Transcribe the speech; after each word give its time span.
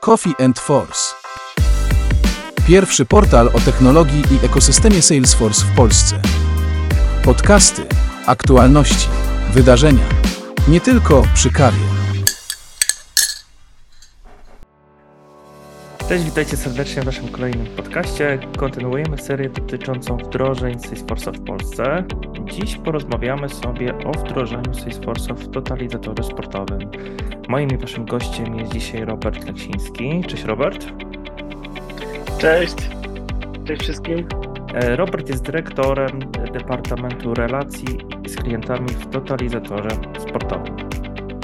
Coffee 0.00 0.34
and 0.44 0.58
Force. 0.58 1.14
Pierwszy 2.66 3.04
portal 3.04 3.50
o 3.54 3.60
technologii 3.60 4.22
i 4.30 4.46
ekosystemie 4.46 5.02
Salesforce 5.02 5.64
w 5.64 5.76
Polsce. 5.76 6.20
Podcasty, 7.24 7.82
aktualności, 8.26 9.08
wydarzenia. 9.52 10.04
Nie 10.68 10.80
tylko 10.80 11.22
przy 11.34 11.50
kawie. 11.50 11.78
Cześć, 16.08 16.24
witajcie 16.24 16.56
serdecznie 16.56 17.02
w 17.02 17.06
naszym 17.06 17.28
kolejnym 17.28 17.66
podcaście. 17.66 18.38
Kontynuujemy 18.58 19.18
serię 19.18 19.48
dotyczącą 19.50 20.16
wdrożeń 20.16 20.78
Salesforce'a 20.78 21.32
w 21.32 21.44
Polsce. 21.44 22.04
Dziś 22.50 22.76
porozmawiamy 22.76 23.48
sobie 23.48 23.94
o 23.98 24.12
wdrożeniu 24.12 24.72
Salesforce'a 24.72 25.34
w 25.34 25.50
totalizatory 25.50 26.22
sportowym. 26.22 26.90
Moim 27.48 27.70
i 27.70 27.76
waszym 27.76 28.04
gościem 28.04 28.58
jest 28.58 28.72
dzisiaj 28.72 29.04
Robert 29.04 29.46
Leksiński. 29.46 30.24
Cześć 30.28 30.44
Robert. 30.44 30.86
Cześć. 32.38 32.76
Cześć 33.64 33.82
wszystkim. 33.82 34.28
E, 34.74 34.96
Robert 34.96 35.28
jest 35.28 35.44
dyrektorem 35.44 36.20
Departamentu 36.52 37.34
Relacji 37.34 37.98
z 38.26 38.36
klientami 38.36 38.88
w 38.88 39.06
totalizatorze 39.06 39.90
sportowym. 40.18 40.89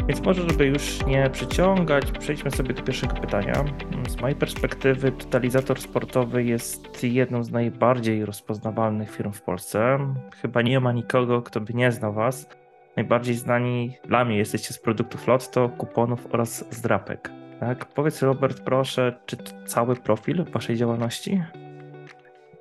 Więc 0.09 0.23
może, 0.23 0.43
żeby 0.51 0.67
już 0.67 1.07
nie 1.07 1.31
przyciągać, 1.31 2.13
przejdźmy 2.19 2.51
sobie 2.51 2.75
do 2.75 2.83
pierwszego 2.83 3.15
pytania. 3.15 3.65
Z 4.09 4.21
mojej 4.21 4.37
perspektywy, 4.37 5.13
totalizator 5.13 5.81
sportowy 5.81 6.45
jest 6.45 7.05
jedną 7.05 7.45
z 7.45 7.51
najbardziej 7.51 8.25
rozpoznawalnych 8.25 9.11
firm 9.11 9.33
w 9.33 9.43
Polsce. 9.43 9.99
Chyba 10.43 10.63
nie 10.63 10.81
ma 10.81 10.93
nikogo, 10.93 11.43
kto 11.43 11.61
by 11.61 11.75
nie 11.75 11.93
znał 11.93 12.13
Was. 12.13 12.49
Najbardziej 12.97 13.35
znani 13.35 13.93
dla 14.05 14.25
mnie 14.25 14.37
jesteście 14.39 14.75
z 14.75 14.79
produktów 14.79 15.27
Lotto, 15.27 15.69
kuponów 15.69 16.27
oraz 16.33 16.75
zdrapek. 16.77 17.31
Tak? 17.61 17.85
Powiedz 17.85 18.23
Robert, 18.23 18.61
proszę, 18.61 19.19
czy 19.27 19.37
to 19.37 19.53
cały 19.65 19.97
profil 19.97 20.45
Waszej 20.45 20.77
działalności? 20.77 21.43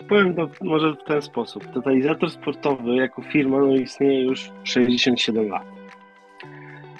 Powiem 0.09 0.36
to 0.36 0.50
może 0.62 0.94
w 0.94 1.03
ten 1.08 1.22
sposób. 1.22 1.66
Totalizator 1.73 2.31
sportowy 2.31 2.95
jako 2.95 3.22
firma 3.22 3.59
no, 3.59 3.75
istnieje 3.75 4.23
już 4.23 4.52
67 4.64 5.50
lat. 5.50 5.75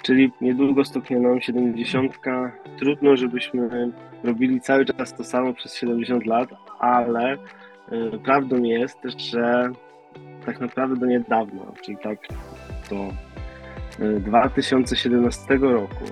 Czyli 0.06 0.32
niedługo 0.40 0.84
stopnie 0.84 1.18
nam 1.18 1.40
70. 1.40 2.18
Trudno, 2.78 3.16
żebyśmy 3.16 3.92
robili 4.24 4.60
cały 4.60 4.84
czas 4.84 5.14
to 5.14 5.24
samo 5.24 5.54
przez 5.54 5.74
70 5.74 6.26
lat, 6.26 6.48
ale 6.78 7.34
y, 7.34 7.38
prawdą 8.24 8.62
jest, 8.62 8.98
że 9.04 9.70
tak 10.46 10.60
naprawdę 10.60 10.96
do 10.96 11.06
niedawna, 11.06 11.62
czyli 11.82 11.98
tak 12.02 12.18
do 12.90 13.08
y, 14.04 14.20
2017 14.20 15.56
roku, 15.56 16.04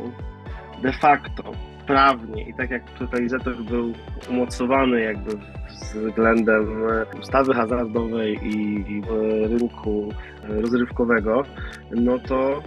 de 0.83 0.93
facto 0.93 1.53
prawnie 1.87 2.43
i 2.43 2.55
tak 2.55 2.71
jak 2.71 2.91
totalizator 2.91 3.57
był 3.57 3.93
umocowany 4.31 5.01
jakby 5.01 5.31
względem 5.69 6.83
ustawy 7.21 7.55
hazardowej 7.55 8.39
i, 8.43 8.85
i 8.93 9.03
rynku 9.49 10.13
rozrywkowego, 10.49 11.43
no 11.91 12.19
to 12.19 12.63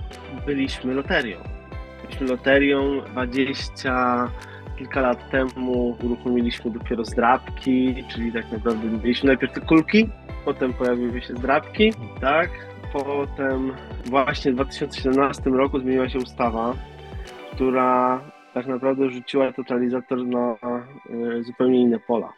byliśmy 0.46 0.94
loterią. 0.94 1.38
Byliśmy 2.02 2.28
loterią 2.28 3.02
20 3.12 4.28
kilka 4.78 5.02
lat 5.02 5.30
temu 5.30 5.98
uruchomiliśmy 6.04 6.72
dopiero 6.72 7.06
zdrabki, 7.06 8.04
czyli 8.08 8.32
tak 8.32 8.52
naprawdę 8.52 8.88
mieliśmy 8.88 9.28
najpierw 9.28 9.54
te 9.54 9.62
kulki, 9.62 10.10
potem 10.46 10.74
pojawiły 10.74 11.22
się 11.22 11.36
zdrabki, 11.36 11.94
tak? 12.22 12.50
Potem 12.94 13.74
właśnie 14.06 14.52
w 14.52 14.56
2017 14.56 15.50
roku 15.50 15.80
zmieniła 15.80 16.10
się 16.10 16.20
ustawa, 16.20 16.74
która 17.52 18.22
tak 18.58 18.68
naprawdę 18.68 19.10
rzuciła 19.10 19.54
totalizator 19.54 20.26
na 20.26 20.56
y, 21.10 21.44
zupełnie 21.44 21.82
inne 21.82 22.00
pola, 22.00 22.34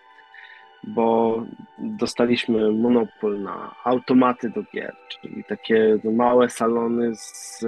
bo 0.84 1.44
dostaliśmy 1.80 2.72
monopol 2.72 3.42
na 3.42 3.76
automaty 3.84 4.50
do 4.50 4.64
gier, 4.64 4.96
czyli 5.10 5.44
takie 5.44 6.00
małe 6.04 6.50
salony 6.50 7.16
z 7.16 7.66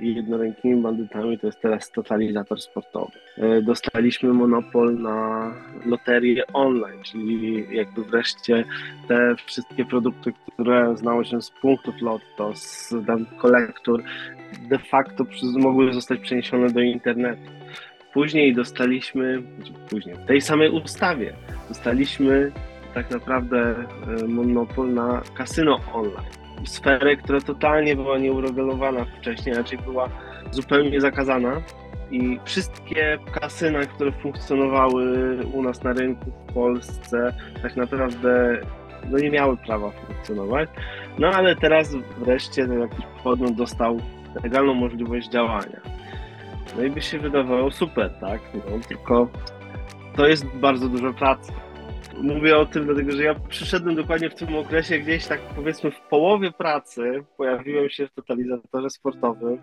jednorękimi 0.00 0.82
bandytami, 0.82 1.38
to 1.38 1.46
jest 1.46 1.60
teraz 1.60 1.90
totalizator 1.90 2.60
sportowy. 2.60 3.12
Y, 3.38 3.62
dostaliśmy 3.62 4.32
monopol 4.32 4.98
na 4.98 5.50
loterię 5.86 6.46
online, 6.52 7.02
czyli 7.02 7.66
jakby 7.76 8.04
wreszcie 8.04 8.64
te 9.08 9.34
wszystkie 9.46 9.84
produkty, 9.84 10.32
które 10.52 10.96
znały 10.96 11.24
się 11.24 11.42
z 11.42 11.50
punktów 11.50 11.94
lotto, 12.02 12.54
z 12.54 12.94
kolektur, 13.38 14.02
de 14.68 14.78
facto 14.78 15.24
mogły 15.58 15.92
zostać 15.92 16.20
przeniesione 16.20 16.70
do 16.70 16.80
internetu. 16.80 17.57
Później 18.12 18.54
dostaliśmy, 18.54 19.42
później, 19.90 20.14
w 20.14 20.26
tej 20.26 20.40
samej 20.40 20.70
ustawie 20.70 21.32
dostaliśmy 21.68 22.52
tak 22.94 23.10
naprawdę 23.10 23.74
monopol 24.28 24.94
na 24.94 25.22
kasyno 25.34 25.80
online. 25.92 26.26
Sferę, 26.64 27.16
która 27.16 27.40
totalnie 27.40 27.96
była 27.96 28.18
nieuregulowana 28.18 29.04
wcześniej, 29.04 29.54
raczej 29.54 29.78
była 29.78 30.08
zupełnie 30.50 31.00
zakazana. 31.00 31.62
I 32.10 32.38
wszystkie 32.44 33.18
kasyna, 33.40 33.80
które 33.80 34.12
funkcjonowały 34.12 35.36
u 35.52 35.62
nas 35.62 35.82
na 35.82 35.92
rynku 35.92 36.30
w 36.30 36.52
Polsce, 36.52 37.32
tak 37.62 37.76
naprawdę 37.76 38.60
no 39.10 39.18
nie 39.18 39.30
miały 39.30 39.56
prawa 39.56 39.90
funkcjonować. 39.90 40.68
No 41.18 41.28
ale 41.28 41.56
teraz 41.56 41.94
wreszcie 42.18 42.66
ten 42.66 42.80
jakiś 42.80 43.06
podmiot 43.24 43.52
dostał 43.52 44.00
legalną 44.42 44.74
możliwość 44.74 45.28
działania. 45.28 45.97
No 46.76 46.82
i 46.82 46.90
by 46.90 47.02
się 47.02 47.18
wydawało 47.18 47.70
super, 47.70 48.10
tak? 48.20 48.40
No, 48.54 48.78
tylko 48.88 49.28
to 50.16 50.28
jest 50.28 50.46
bardzo 50.46 50.88
dużo 50.88 51.12
pracy. 51.12 51.52
Mówię 52.22 52.58
o 52.58 52.66
tym 52.66 52.84
dlatego, 52.84 53.12
że 53.12 53.22
ja 53.22 53.34
przyszedłem 53.34 53.96
dokładnie 53.96 54.30
w 54.30 54.34
tym 54.34 54.56
okresie, 54.56 54.98
gdzieś 54.98 55.26
tak 55.26 55.40
powiedzmy 55.40 55.90
w 55.90 56.00
połowie 56.00 56.52
pracy 56.52 57.24
pojawiłem 57.36 57.90
się 57.90 58.06
w 58.06 58.12
totalizatorze 58.12 58.90
sportowym. 58.90 59.62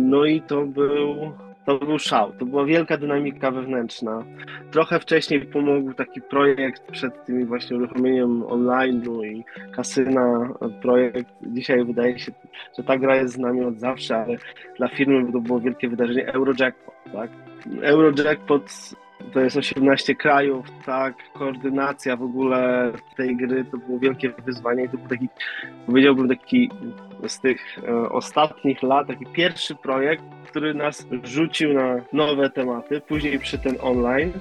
No 0.00 0.24
i 0.24 0.42
to 0.42 0.62
był, 0.66 1.32
to 1.66 1.78
był 1.78 1.98
szał, 1.98 2.32
to 2.32 2.46
była 2.46 2.64
wielka 2.64 2.96
dynamika 2.96 3.50
wewnętrzna. 3.50 4.24
Trochę 4.70 5.00
wcześniej 5.00 5.40
pomógł 5.40 5.92
taki 5.94 6.22
projekt 6.22 6.90
przed 6.92 7.24
tym 7.24 7.46
właśnie 7.46 7.76
uruchomieniem 7.76 8.42
online'u 8.42 9.26
i 9.26 9.44
kasyna 9.72 10.54
projekt. 10.82 11.32
Dzisiaj 11.42 11.84
wydaje 11.84 12.18
się, 12.18 12.32
że 12.78 12.84
ta 12.84 12.98
gra 12.98 13.16
jest 13.16 13.34
z 13.34 13.38
nami 13.38 13.64
od 13.64 13.78
zawsze, 13.78 14.16
ale 14.16 14.36
dla 14.78 14.88
firmy 14.88 15.32
to 15.32 15.40
było 15.40 15.60
wielkie 15.60 15.88
wydarzenie 15.88 16.32
Eurojackpot, 16.32 16.94
tak? 17.12 17.30
Eurojackpot 17.82 18.70
to 19.32 19.40
jest 19.40 19.56
18 19.56 20.14
krajów, 20.14 20.66
tak, 20.86 21.14
koordynacja 21.32 22.16
w 22.16 22.22
ogóle 22.22 22.92
tej 23.16 23.36
gry 23.36 23.64
to 23.64 23.76
było 23.76 23.98
wielkie 23.98 24.32
wyzwanie 24.46 24.84
i 24.84 24.88
to 24.88 24.98
był 24.98 25.08
taki, 25.08 25.28
powiedziałbym, 25.86 26.28
taki 26.28 26.70
z 27.26 27.40
tych 27.40 27.78
e, 27.78 28.08
ostatnich 28.08 28.82
lat, 28.82 29.06
taki 29.06 29.26
pierwszy 29.26 29.74
projekt, 29.74 30.24
który 30.46 30.74
nas 30.74 31.06
rzucił 31.22 31.72
na 31.72 31.96
nowe 32.12 32.50
tematy, 32.50 33.00
później 33.00 33.38
przy 33.38 33.58
ten 33.58 33.76
online, 33.80 34.32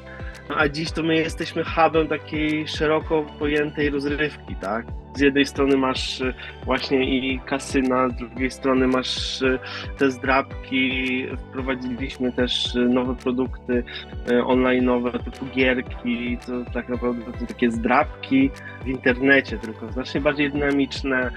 a 0.49 0.69
dziś 0.69 0.91
to 0.91 1.03
my 1.03 1.15
jesteśmy 1.15 1.63
hubem 1.63 2.07
takiej 2.07 2.67
szeroko 2.67 3.25
pojętej 3.39 3.89
rozrywki, 3.89 4.55
tak? 4.61 4.85
Z 5.15 5.19
jednej 5.19 5.45
strony 5.45 5.77
masz 5.77 6.21
e, 6.21 6.33
właśnie 6.65 7.03
i 7.03 7.39
kasyna, 7.39 8.09
z 8.09 8.15
drugiej 8.15 8.51
strony 8.51 8.87
masz 8.87 9.41
e, 9.41 9.59
te 9.97 10.11
zdrabki, 10.11 11.25
wprowadziliśmy 11.37 12.31
też 12.31 12.75
e, 12.75 12.79
nowe 12.79 13.15
produkty 13.15 13.83
online'owe 14.27 15.23
typu 15.23 15.45
gierki, 15.45 16.37
to 16.45 16.71
tak 16.73 16.89
naprawdę 16.89 17.31
to 17.39 17.45
takie 17.45 17.71
zdrabki 17.71 18.51
w 18.83 18.87
internecie, 18.87 19.57
tylko 19.57 19.91
znacznie 19.91 20.21
bardziej 20.21 20.51
dynamiczne, 20.51 21.31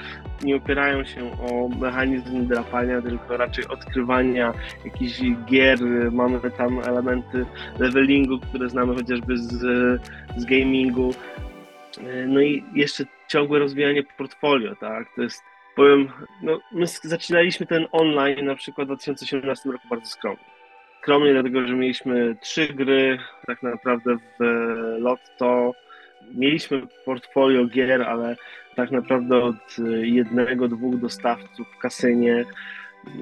nie 0.44 0.56
opierają 0.56 1.04
się 1.04 1.20
o 1.22 1.68
mechanizm 1.68 2.46
drapania, 2.46 3.02
tylko 3.02 3.36
raczej 3.36 3.68
odkrywania 3.68 4.52
jakichś 4.84 5.20
gier, 5.46 5.78
mamy 6.12 6.50
tam 6.50 6.78
elementy 6.78 7.46
levelingu, 7.78 8.38
które 8.38 8.68
znamy 8.68 8.94
chociażby 8.94 9.38
z, 9.38 9.50
z 10.36 10.44
gamingu, 10.44 11.14
no 12.26 12.40
i 12.40 12.64
jeszcze 12.74 13.04
ciągłe 13.28 13.58
rozwijanie 13.58 14.02
portfolio, 14.18 14.76
tak? 14.76 15.14
To 15.16 15.22
jest, 15.22 15.42
powiem, 15.76 16.08
no, 16.42 16.60
my 16.72 16.86
zaczynaliśmy 16.86 17.66
ten 17.66 17.86
online 17.92 18.46
na 18.46 18.54
przykład 18.54 18.86
w 18.86 18.90
2018 18.90 19.70
roku 19.70 19.88
bardzo 19.90 20.06
skromnie. 20.06 20.44
Skromnie, 21.02 21.32
dlatego 21.32 21.66
że 21.66 21.74
mieliśmy 21.74 22.36
trzy 22.40 22.68
gry 22.68 23.18
tak 23.46 23.62
naprawdę 23.62 24.16
w 24.16 24.44
Lotto. 24.98 25.72
Mieliśmy 26.34 26.82
portfolio 27.04 27.66
gier, 27.66 28.02
ale 28.02 28.36
tak 28.76 28.90
naprawdę 28.90 29.36
od 29.36 29.76
jednego, 30.02 30.68
dwóch 30.68 30.96
dostawców 30.96 31.68
w 31.68 31.78
kasynie. 31.78 32.44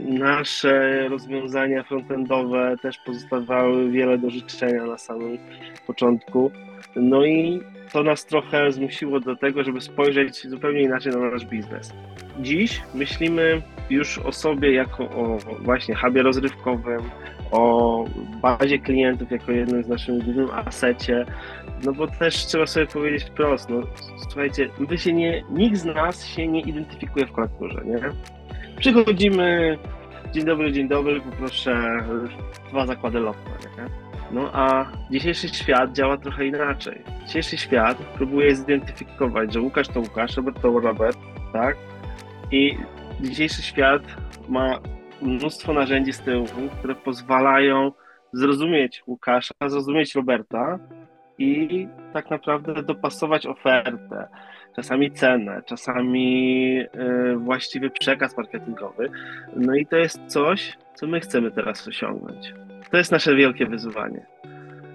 Nasze 0.06 1.08
rozwiązania 1.08 1.82
frontendowe 1.82 2.76
też 2.82 2.98
pozostawały 2.98 3.90
wiele 3.90 4.18
do 4.18 4.30
życzenia 4.30 4.84
na 4.84 4.98
samym 4.98 5.38
początku. 5.86 6.50
No 6.96 7.24
i 7.24 7.60
to 7.92 8.02
nas 8.02 8.26
trochę 8.26 8.72
zmusiło 8.72 9.20
do 9.20 9.36
tego, 9.36 9.64
żeby 9.64 9.80
spojrzeć 9.80 10.48
zupełnie 10.48 10.82
inaczej 10.82 11.12
na 11.12 11.30
nasz 11.30 11.44
biznes. 11.44 11.92
Dziś 12.40 12.82
myślimy 12.94 13.62
już 13.90 14.18
o 14.18 14.32
sobie 14.32 14.72
jako 14.72 15.04
o 15.04 15.38
właśnie 15.60 15.94
hubie 15.94 16.22
rozrywkowym, 16.22 17.00
o 17.50 18.04
bazie 18.42 18.78
klientów 18.78 19.30
jako 19.30 19.52
jednym 19.52 19.84
z 19.84 19.88
naszym 19.88 20.18
głównym 20.18 20.50
asecie, 20.50 21.26
no 21.84 21.92
bo 21.92 22.06
też 22.06 22.46
trzeba 22.46 22.66
sobie 22.66 22.86
powiedzieć 22.86 23.24
wprost, 23.24 23.68
no 23.68 23.82
słuchajcie, 24.28 24.68
wy 24.78 24.98
się 24.98 25.12
nie, 25.12 25.42
nikt 25.50 25.76
z 25.76 25.84
nas 25.84 26.26
się 26.26 26.46
nie 26.46 26.60
identyfikuje 26.60 27.26
w 27.26 27.30
fakturze, 27.30 27.82
nie? 27.84 27.98
Przychodzimy, 28.78 29.78
dzień 30.32 30.44
dobry, 30.44 30.72
dzień 30.72 30.88
dobry, 30.88 31.20
poproszę 31.20 32.04
dwa 32.70 32.86
zakłady 32.86 33.20
lotne, 33.20 33.52
nie? 33.78 33.88
No 34.30 34.50
a 34.52 34.86
dzisiejszy 35.10 35.48
świat 35.48 35.92
działa 35.92 36.16
trochę 36.16 36.46
inaczej. 36.46 37.02
Dzisiejszy 37.26 37.56
świat 37.56 37.96
próbuje 37.96 38.56
zidentyfikować, 38.56 39.52
że 39.52 39.60
Łukasz 39.60 39.88
to 39.88 40.00
Łukasz, 40.00 40.36
Robert 40.36 40.62
to 40.62 40.80
Robert, 40.80 41.18
tak? 41.52 41.76
I 42.52 42.76
dzisiejszy 43.20 43.62
świat 43.62 44.02
ma 44.48 44.78
mnóstwo 45.22 45.72
narzędzi 45.72 46.12
z 46.12 46.20
tyłu, 46.20 46.46
które 46.78 46.94
pozwalają 46.94 47.92
zrozumieć 48.32 49.02
Łukasza, 49.06 49.54
zrozumieć 49.66 50.14
Roberta 50.14 50.78
i 51.38 51.88
tak 52.12 52.30
naprawdę 52.30 52.82
dopasować 52.82 53.46
ofertę, 53.46 54.28
czasami 54.76 55.10
cenę, 55.10 55.62
czasami 55.66 56.80
y, 56.80 57.36
właściwy 57.36 57.90
przekaz 57.90 58.36
marketingowy. 58.36 59.10
No 59.56 59.74
i 59.74 59.86
to 59.86 59.96
jest 59.96 60.20
coś, 60.26 60.78
co 60.94 61.06
my 61.06 61.20
chcemy 61.20 61.50
teraz 61.50 61.88
osiągnąć. 61.88 62.54
To 62.90 62.96
jest 62.96 63.12
nasze 63.12 63.34
wielkie 63.34 63.66
wyzwanie. 63.66 64.26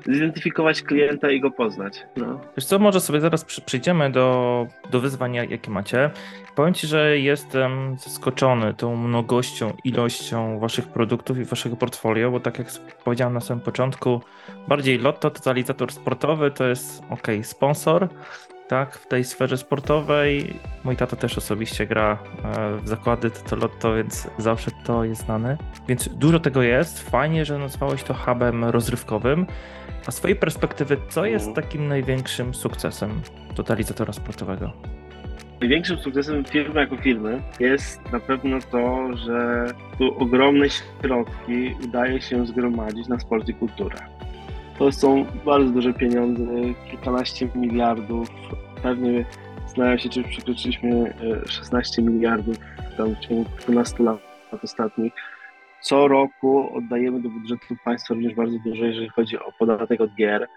Zidentyfikować 0.05 0.81
klienta 0.81 1.31
i 1.31 1.39
go 1.39 1.51
poznać. 1.51 2.05
No. 2.17 2.41
Wiesz 2.57 2.65
co, 2.65 2.79
może 2.79 3.01
sobie 3.01 3.21
zaraz 3.21 3.45
przejdziemy 3.45 4.11
do, 4.11 4.67
do 4.91 4.99
wyzwań, 4.99 5.33
jakie 5.33 5.71
macie. 5.71 6.09
Powiem 6.55 6.73
Ci, 6.73 6.87
że 6.87 7.19
jestem 7.19 7.97
zaskoczony 7.99 8.73
tą 8.73 8.95
mnogością, 8.95 9.73
ilością 9.83 10.59
Waszych 10.59 10.87
produktów 10.87 11.37
i 11.37 11.43
Waszego 11.43 11.75
portfolio, 11.75 12.31
bo 12.31 12.39
tak 12.39 12.59
jak 12.59 12.67
powiedziałem 13.03 13.33
na 13.33 13.39
samym 13.39 13.63
początku, 13.63 14.21
bardziej 14.67 14.97
Lotto, 14.97 15.31
totalizator 15.31 15.91
sportowy 15.91 16.51
to 16.51 16.67
jest 16.67 17.03
ok, 17.09 17.27
sponsor, 17.43 18.07
tak, 18.71 18.95
w 18.95 19.07
tej 19.07 19.23
sferze 19.23 19.57
sportowej. 19.57 20.53
Mój 20.83 20.95
tato 20.95 21.15
też 21.15 21.37
osobiście 21.37 21.87
gra 21.87 22.17
e, 22.43 22.77
w 22.77 22.87
zakłady 22.87 23.31
to 23.31 23.55
Lotto, 23.55 23.95
więc 23.95 24.27
zawsze 24.37 24.71
to 24.85 25.03
jest 25.03 25.25
znane. 25.25 25.57
Więc 25.87 26.09
dużo 26.09 26.39
tego 26.39 26.61
jest. 26.61 27.09
Fajnie, 27.09 27.45
że 27.45 27.57
nazwałeś 27.57 28.03
to 28.03 28.13
hubem 28.13 28.65
rozrywkowym. 28.65 29.45
A 30.07 30.11
z 30.11 30.15
Twojej 30.15 30.35
perspektywy, 30.35 30.97
co 31.09 31.25
jest 31.25 31.53
takim 31.53 31.87
największym 31.87 32.53
sukcesem 32.53 33.21
totalizatora 33.55 34.13
sportowego? 34.13 34.71
Największym 35.59 35.97
sukcesem 35.97 36.45
firmy 36.45 36.79
jako 36.79 36.97
firmy 36.97 37.41
jest 37.59 38.11
na 38.11 38.19
pewno 38.19 38.59
to, 38.71 39.09
że 39.17 39.65
tu 39.97 40.17
ogromne 40.17 40.65
środki 40.69 41.75
udaje 41.83 42.21
się 42.21 42.45
zgromadzić 42.45 43.07
na 43.07 43.19
sport 43.19 43.49
i 43.49 43.53
kulturę. 43.53 43.97
To 44.81 44.91
są 44.91 45.25
bardzo 45.45 45.69
duże 45.69 45.93
pieniądze, 45.93 46.43
kilkanaście 46.89 47.49
miliardów. 47.55 48.29
Pewnie 48.83 49.25
zastanawiam 49.65 49.99
się, 49.99 50.09
czy 50.09 50.23
przekroczyliśmy 50.23 51.13
16 51.47 52.01
e, 52.01 52.05
miliardów 52.05 52.57
tam 52.97 53.15
w 53.15 53.19
ciągu 53.19 53.45
12 53.59 54.03
lat 54.03 54.19
ostatnich. 54.63 55.13
Co 55.81 56.07
roku 56.07 56.77
oddajemy 56.77 57.21
do 57.21 57.29
budżetu 57.29 57.75
państwa 57.85 58.13
również 58.13 58.35
bardzo 58.35 58.57
dużo, 58.65 58.85
jeżeli 58.85 59.09
chodzi 59.09 59.39
o 59.39 59.51
podatek 59.59 60.01
od 60.01 60.15
gier. 60.15 60.47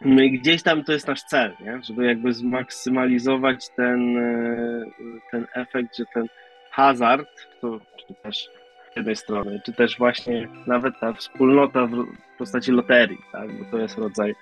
No 0.00 0.22
gdzieś 0.32 0.62
tam 0.62 0.84
to 0.84 0.92
jest 0.92 1.08
nasz 1.08 1.22
cel, 1.22 1.56
nie? 1.60 1.80
żeby 1.82 2.06
jakby 2.06 2.32
zmaksymalizować 2.32 3.68
ten, 3.68 4.18
e, 4.18 4.84
ten 5.30 5.46
efekt, 5.54 5.96
że 5.96 6.04
ten 6.14 6.26
hazard, 6.70 7.28
to 7.60 7.80
czy 7.96 8.14
też 8.14 8.50
z 8.92 8.96
jednej 8.96 9.16
strony, 9.16 9.60
czy 9.64 9.72
też 9.72 9.98
właśnie 9.98 10.48
nawet 10.66 10.94
ta 11.00 11.12
wspólnota 11.12 11.86
w 11.86 12.06
postaci 12.38 12.72
loterii, 12.72 13.18
tak? 13.32 13.52
bo 13.52 13.64
to 13.70 13.78
jest 13.78 13.98
rodzaj, 13.98 14.34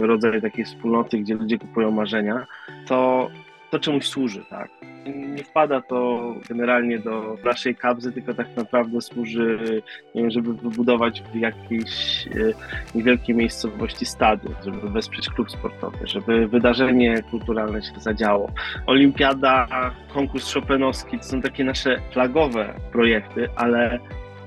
rodzaj 0.00 0.42
takiej 0.42 0.64
wspólnoty, 0.64 1.18
gdzie 1.18 1.34
ludzie 1.34 1.58
kupują 1.58 1.90
marzenia, 1.90 2.46
to 2.86 3.28
to 3.72 3.78
czemuś 3.78 4.06
służy, 4.06 4.44
tak. 4.50 4.70
Nie 5.06 5.44
wpada 5.44 5.80
to 5.80 6.34
generalnie 6.48 6.98
do 6.98 7.36
naszej 7.44 7.76
kabzy, 7.76 8.12
tylko 8.12 8.34
tak 8.34 8.56
naprawdę 8.56 9.00
służy, 9.00 9.82
nie 10.14 10.22
wiem, 10.22 10.30
żeby 10.30 10.54
wybudować 10.54 11.22
w 11.22 11.36
jakiejś 11.36 12.26
e, 12.26 12.30
niewielkiej 12.94 13.34
miejscowości 13.34 14.06
stadion, 14.06 14.54
żeby 14.64 14.90
wesprzeć 14.90 15.28
klub 15.28 15.50
sportowy, 15.50 15.98
żeby 16.06 16.48
wydarzenie 16.48 17.22
kulturalne 17.30 17.82
się 17.82 18.00
zadziało. 18.00 18.52
Olimpiada, 18.86 19.66
konkurs 20.14 20.54
Chopinowski 20.54 21.18
to 21.18 21.24
są 21.24 21.42
takie 21.42 21.64
nasze 21.64 22.00
flagowe 22.10 22.74
projekty, 22.92 23.48
ale 23.56 23.98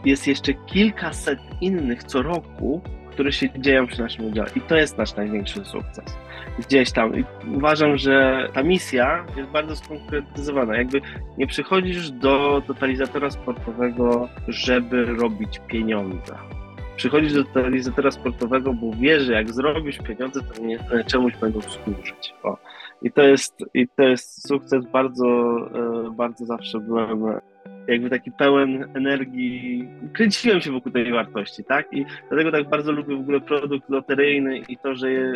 jest 0.05 0.27
jeszcze 0.27 0.53
kilkaset 0.53 1.39
innych 1.61 2.03
co 2.03 2.21
roku, 2.21 2.81
które 3.15 3.31
się 3.31 3.49
dzieją 3.59 3.87
przy 3.87 4.01
naszym 4.01 4.25
udziale. 4.25 4.49
I 4.55 4.61
to 4.61 4.75
jest 4.75 4.97
nasz 4.97 5.15
największy 5.15 5.65
sukces. 5.65 6.17
Gdzieś 6.59 6.91
tam. 6.91 7.19
I 7.19 7.23
uważam, 7.55 7.97
że 7.97 8.47
ta 8.53 8.63
misja 8.63 9.25
jest 9.37 9.49
bardzo 9.49 9.75
skonkretyzowana. 9.75 10.77
Jakby 10.77 11.01
nie 11.37 11.47
przychodzisz 11.47 12.11
do 12.11 12.61
totalizatora 12.67 13.31
sportowego, 13.31 14.29
żeby 14.47 15.05
robić 15.05 15.61
pieniądze. 15.67 16.35
Przychodzisz 16.95 17.33
do 17.33 17.43
totalizatora 17.43 18.11
sportowego, 18.11 18.73
bo 18.73 18.91
wiesz, 18.99 19.23
że 19.23 19.33
jak 19.33 19.53
zrobisz 19.53 19.97
pieniądze, 19.97 20.41
to 20.41 20.61
nie, 20.61 20.79
czemuś 21.05 21.33
będą 21.35 21.61
służyć. 21.61 22.33
O. 22.43 22.57
I 23.01 23.11
to 23.11 23.21
jest, 23.21 23.55
i 23.73 23.87
to 23.87 24.03
jest 24.03 24.47
sukces. 24.47 24.85
Bardzo, 24.85 25.57
e, 26.07 26.11
bardzo 26.11 26.45
zawsze 26.45 26.79
byłem 26.79 27.23
jakby 27.87 28.09
taki 28.09 28.31
pełen 28.31 28.91
energii, 28.93 29.87
kręciłem 30.13 30.61
się 30.61 30.71
wokół 30.71 30.91
tej 30.91 31.11
wartości, 31.11 31.63
tak? 31.63 31.93
I 31.93 32.05
dlatego 32.29 32.51
tak 32.51 32.69
bardzo 32.69 32.91
lubię 32.91 33.15
w 33.15 33.19
ogóle 33.19 33.41
produkt 33.41 33.89
loteryjny 33.89 34.57
i 34.57 34.77
to, 34.77 34.95
że 34.95 35.11
je, 35.11 35.33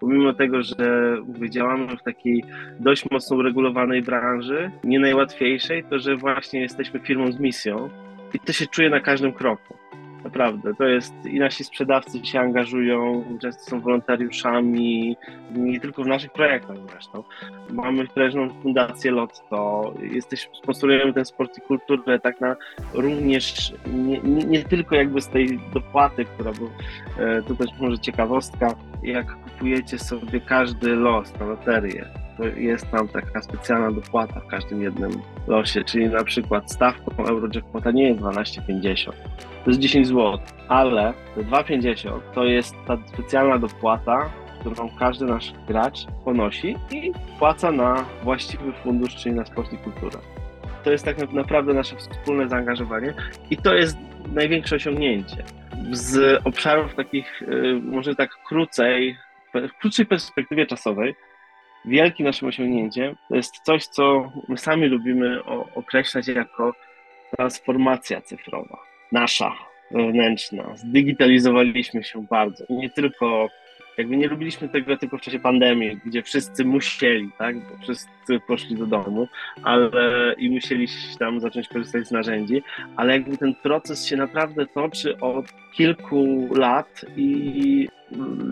pomimo 0.00 0.32
tego, 0.34 0.62
że 0.62 1.16
mówię, 1.26 1.50
działamy 1.50 1.96
w 1.96 2.02
takiej 2.02 2.44
dość 2.80 3.10
mocno 3.10 3.36
uregulowanej 3.36 4.02
branży, 4.02 4.70
nie 4.84 5.00
najłatwiejszej, 5.00 5.84
to 5.84 5.98
że 5.98 6.16
właśnie 6.16 6.60
jesteśmy 6.60 7.00
firmą 7.00 7.32
z 7.32 7.40
misją 7.40 7.90
i 8.34 8.38
to 8.38 8.52
się 8.52 8.66
czuje 8.66 8.90
na 8.90 9.00
każdym 9.00 9.32
kroku. 9.32 9.79
Naprawdę, 10.24 10.74
to 10.74 10.84
jest 10.84 11.14
i 11.26 11.38
nasi 11.38 11.64
sprzedawcy 11.64 12.26
się 12.26 12.40
angażują, 12.40 13.24
często 13.42 13.70
są 13.70 13.80
wolontariuszami, 13.80 15.16
nie 15.54 15.80
tylko 15.80 16.02
w 16.02 16.06
naszych 16.06 16.32
projektach 16.32 16.76
zresztą. 16.90 17.24
Mamy 17.70 18.06
prężną 18.06 18.48
fundację 18.62 19.10
Lotto, 19.10 19.94
jesteśmy, 20.02 20.54
sponsorujemy 20.62 21.12
ten 21.12 21.24
sport 21.24 21.58
i 21.58 21.60
kulturę 21.60 22.20
tak 22.20 22.40
na 22.40 22.56
również 22.94 23.72
nie, 23.86 24.20
nie, 24.20 24.44
nie 24.44 24.64
tylko 24.64 24.94
jakby 24.94 25.20
z 25.20 25.28
tej 25.28 25.60
dopłaty, 25.74 26.24
która 26.24 26.52
była, 26.52 26.70
e, 27.18 27.42
to 27.42 27.54
też 27.54 27.70
może 27.80 27.98
ciekawostka, 27.98 28.74
jak 29.02 29.36
kupujecie 29.44 29.98
sobie 29.98 30.40
każdy 30.40 30.96
los 30.96 31.38
na 31.40 31.46
loterię, 31.46 32.06
jest 32.44 32.90
tam 32.90 33.08
taka 33.08 33.42
specjalna 33.42 33.92
dopłata 33.92 34.40
w 34.40 34.46
każdym 34.46 34.82
jednym 34.82 35.10
losie, 35.46 35.84
czyli 35.84 36.08
na 36.08 36.24
przykład 36.24 36.72
stawką 36.72 37.26
Eurojackpota 37.26 37.90
nie 37.90 38.08
jest 38.08 38.20
12,50, 38.20 39.12
to 39.64 39.70
jest 39.70 39.80
10 39.80 40.06
zł, 40.06 40.38
ale 40.68 41.14
te 41.34 41.42
2,50 41.42 42.20
to 42.34 42.44
jest 42.44 42.74
ta 42.86 42.98
specjalna 43.06 43.58
dopłata, 43.58 44.30
którą 44.60 44.90
każdy 44.98 45.24
nasz 45.24 45.52
gracz 45.68 45.98
ponosi 46.24 46.76
i 46.90 47.12
płaca 47.38 47.72
na 47.72 48.04
właściwy 48.22 48.72
fundusz, 48.72 49.16
czyli 49.16 49.34
na 49.34 49.44
sport 49.44 49.72
i 49.72 49.78
kulturę. 49.78 50.18
To 50.84 50.90
jest 50.92 51.04
tak 51.04 51.32
naprawdę 51.32 51.74
nasze 51.74 51.96
wspólne 51.96 52.48
zaangażowanie 52.48 53.14
i 53.50 53.56
to 53.56 53.74
jest 53.74 53.96
największe 54.32 54.76
osiągnięcie. 54.76 55.44
Z 55.92 56.40
obszarów 56.44 56.94
takich, 56.94 57.42
y, 57.42 57.80
może 57.82 58.14
tak 58.14 58.30
krócej, 58.48 59.16
w 59.54 59.80
krótszej 59.80 60.06
perspektywie 60.06 60.66
czasowej, 60.66 61.14
wielkim 61.84 62.26
naszym 62.26 62.48
osiągnięciem 62.48 63.16
to 63.28 63.36
jest 63.36 63.54
coś, 63.64 63.86
co 63.86 64.32
my 64.48 64.58
sami 64.58 64.86
lubimy 64.86 65.44
określać 65.74 66.28
jako 66.28 66.74
transformacja 67.36 68.20
cyfrowa 68.20 68.90
nasza, 69.12 69.52
wewnętrzna. 69.90 70.76
Zdigitalizowaliśmy 70.76 72.04
się 72.04 72.26
bardzo. 72.30 72.64
Nie 72.70 72.90
tylko, 72.90 73.48
jakby 73.98 74.16
nie 74.16 74.28
robiliśmy 74.28 74.68
tego 74.68 74.96
tylko 74.96 75.18
w 75.18 75.20
czasie 75.20 75.38
pandemii, 75.38 76.00
gdzie 76.06 76.22
wszyscy 76.22 76.64
musieli, 76.64 77.30
tak, 77.38 77.56
bo 77.58 77.78
wszyscy 77.82 78.40
poszli 78.46 78.76
do 78.76 78.86
domu, 78.86 79.28
ale 79.62 79.90
i 80.38 80.50
musieli 80.50 80.86
tam 81.18 81.40
zacząć 81.40 81.68
korzystać 81.68 82.06
z 82.06 82.10
narzędzi, 82.10 82.62
ale 82.96 83.12
jakby 83.12 83.36
ten 83.36 83.54
proces 83.54 84.06
się 84.06 84.16
naprawdę 84.16 84.66
toczy 84.66 85.20
od 85.20 85.46
kilku 85.74 86.48
lat 86.54 87.04
i 87.16 87.88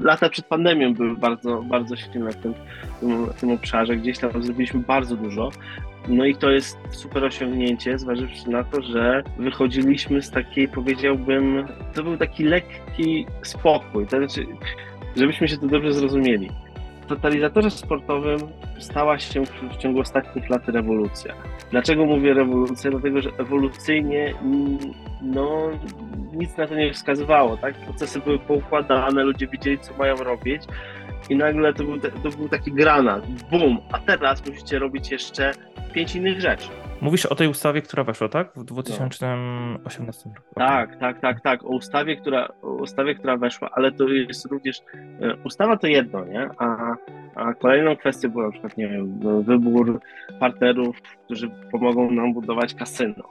lata 0.02 0.28
przed 0.28 0.46
pandemią 0.46 0.94
były 0.94 1.16
bardzo, 1.16 1.62
bardzo 1.62 1.96
silne 1.96 2.32
w 2.32 2.36
tym, 2.36 2.54
w 3.02 3.40
tym 3.40 3.50
obszarze. 3.50 3.96
Gdzieś 3.96 4.18
tam 4.18 4.42
zrobiliśmy 4.42 4.80
bardzo 4.80 5.16
dużo. 5.16 5.50
No 6.08 6.24
i 6.24 6.36
to 6.36 6.50
jest 6.50 6.78
super 6.90 7.24
osiągnięcie, 7.24 7.98
zważywszy 7.98 8.50
na 8.50 8.64
to, 8.64 8.82
że 8.82 9.22
wychodziliśmy 9.38 10.22
z 10.22 10.30
takiej, 10.30 10.68
powiedziałbym, 10.68 11.66
to 11.94 12.02
był 12.02 12.16
taki 12.16 12.44
lekki 12.44 13.26
spokój. 13.42 14.06
To 14.06 14.16
znaczy, 14.16 14.46
żebyśmy 15.16 15.48
się 15.48 15.56
to 15.56 15.66
dobrze 15.66 15.92
zrozumieli. 15.92 16.50
W 17.02 17.06
totalizatorze 17.06 17.70
sportowym 17.70 18.38
stała 18.78 19.18
się 19.18 19.42
w 19.72 19.76
ciągu 19.76 20.00
ostatnich 20.00 20.50
lat 20.50 20.68
rewolucja. 20.68 21.34
Dlaczego 21.70 22.04
mówię 22.04 22.34
rewolucja? 22.34 22.90
Dlatego, 22.90 23.22
że 23.22 23.30
ewolucyjnie 23.38 24.34
no, 25.22 25.70
nic 26.38 26.56
na 26.56 26.66
to 26.66 26.74
nie 26.74 26.92
wskazywało, 26.92 27.56
tak? 27.56 27.74
Procesy 27.74 28.20
były 28.20 28.38
poukładane, 28.38 29.24
ludzie 29.24 29.46
wiedzieli, 29.46 29.78
co 29.78 29.94
mają 29.94 30.16
robić 30.16 30.62
i 31.30 31.36
nagle 31.36 31.74
to 31.74 31.84
był, 31.84 32.00
to 32.00 32.30
był 32.36 32.48
taki 32.48 32.72
granat, 32.72 33.26
bum, 33.50 33.78
a 33.92 33.98
teraz 33.98 34.46
musicie 34.46 34.78
robić 34.78 35.10
jeszcze 35.10 35.52
pięć 35.92 36.16
innych 36.16 36.40
rzeczy. 36.40 36.68
Mówisz 37.00 37.26
o 37.26 37.34
tej 37.34 37.48
ustawie, 37.48 37.82
która 37.82 38.04
weszła, 38.04 38.28
tak? 38.28 38.52
W 38.56 38.64
2018 38.64 40.28
roku. 40.28 40.42
Tak, 40.54 40.96
tak, 40.96 41.20
tak, 41.20 41.40
tak. 41.40 41.64
O 41.64 41.68
ustawie, 41.68 42.16
która, 42.16 42.48
o 42.62 42.70
ustawie, 42.70 43.14
która 43.14 43.36
weszła, 43.36 43.70
ale 43.72 43.92
to 43.92 44.08
jest 44.08 44.46
również. 44.46 44.82
e, 45.20 45.36
Ustawa 45.44 45.76
to 45.76 45.86
jedno, 45.86 46.24
nie? 46.24 46.48
A, 46.58 46.94
a 47.34 47.54
kolejną 47.54 47.96
kwestią 47.96 48.28
była 48.28 48.44
na 48.46 48.50
przykład, 48.50 48.76
nie 48.76 48.88
wiem, 48.88 49.20
wybór 49.42 50.00
partnerów, 50.40 51.02
którzy 51.24 51.50
pomogą 51.72 52.10
nam 52.10 52.32
budować 52.32 52.74
kasyno. 52.74 53.24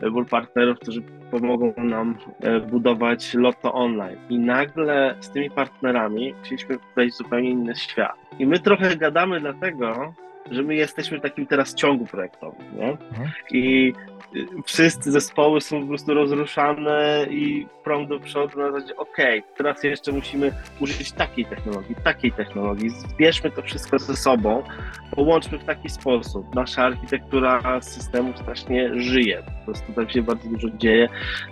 Wybór 0.00 0.26
partnerów, 0.28 0.78
którzy 0.78 1.02
pomogą 1.30 1.74
nam 1.76 2.18
e, 2.40 2.60
budować 2.60 3.34
lotto 3.34 3.72
online. 3.72 4.16
I 4.28 4.38
nagle 4.38 5.14
z 5.20 5.30
tymi 5.30 5.50
partnerami 5.50 6.34
chcieliśmy 6.42 6.76
wejść 6.96 7.14
w 7.14 7.18
zupełnie 7.18 7.50
inny 7.50 7.74
świat. 7.74 8.14
I 8.38 8.46
my 8.46 8.58
trochę 8.58 8.96
gadamy 8.96 9.40
dlatego, 9.40 10.14
że 10.50 10.62
my 10.62 10.74
jesteśmy 10.74 11.18
w 11.18 11.22
takim 11.22 11.46
teraz 11.46 11.74
ciągu 11.74 12.06
projektowym, 12.06 12.76
nie? 12.76 12.90
Mhm. 12.90 13.30
I 13.50 13.92
y, 14.36 14.46
wszyscy 14.64 15.12
zespoły 15.12 15.60
są 15.60 15.80
po 15.80 15.86
prostu 15.86 16.14
rozruszane 16.14 17.26
i 17.30 17.66
prąd 17.84 18.08
do 18.08 18.20
przodu 18.20 18.58
na 18.58 18.72
zasadzie 18.72 18.96
okej, 18.96 19.42
teraz 19.56 19.84
jeszcze 19.84 20.12
musimy 20.12 20.52
użyć 20.80 21.12
takiej 21.12 21.44
technologii, 21.44 21.96
takiej 22.04 22.32
technologii, 22.32 22.90
zbierzmy 22.90 23.50
to 23.50 23.62
wszystko 23.62 23.98
ze 23.98 24.16
sobą, 24.16 24.62
połączmy 25.10 25.58
w 25.58 25.64
taki 25.64 25.88
sposób. 25.88 26.54
Nasza 26.54 26.82
architektura 26.82 27.80
systemu 27.80 28.32
strasznie 28.36 29.00
żyje, 29.00 29.42
po 29.42 29.64
prostu 29.64 29.92
tam 29.92 30.08
się 30.08 30.22
bardzo 30.22 30.48
dużo 30.48 30.68
dzieje. 30.70 31.08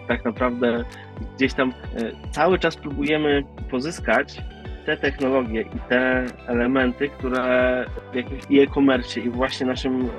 Tak 0.09 0.25
naprawdę 0.25 0.85
gdzieś 1.37 1.55
tam 1.55 1.73
e, 1.97 2.31
cały 2.31 2.59
czas 2.59 2.77
próbujemy 2.77 3.45
pozyskać 3.71 4.37
te 4.87 4.97
technologie 4.97 5.61
i 5.61 5.89
te 5.89 6.27
elementy, 6.47 7.09
które 7.09 7.85
w 8.13 8.15
jakimś 8.15 8.43
e-commerce 8.51 9.21
i 9.21 9.31
właśnie 9.31 9.67
naszym 9.67 10.11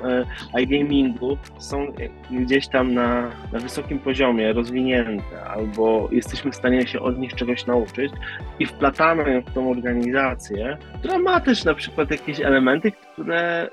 e, 0.54 0.60
iGamingu 0.62 1.38
są 1.58 1.92
gdzieś 2.30 2.68
tam 2.68 2.94
na, 2.94 3.30
na 3.52 3.58
wysokim 3.58 3.98
poziomie 3.98 4.52
rozwinięte, 4.52 5.44
albo 5.44 6.08
jesteśmy 6.12 6.50
w 6.50 6.56
stanie 6.56 6.86
się 6.86 7.00
od 7.00 7.18
nich 7.18 7.34
czegoś 7.34 7.66
nauczyć 7.66 8.12
i 8.58 8.66
wplatamy 8.66 9.34
ją 9.34 9.40
w 9.40 9.54
tą 9.54 9.70
organizację, 9.70 10.78
która 10.98 11.18
ma 11.18 11.40
też 11.40 11.64
na 11.64 11.74
przykład 11.74 12.10
jakieś 12.10 12.40
elementy, 12.40 12.92
które 12.92 13.68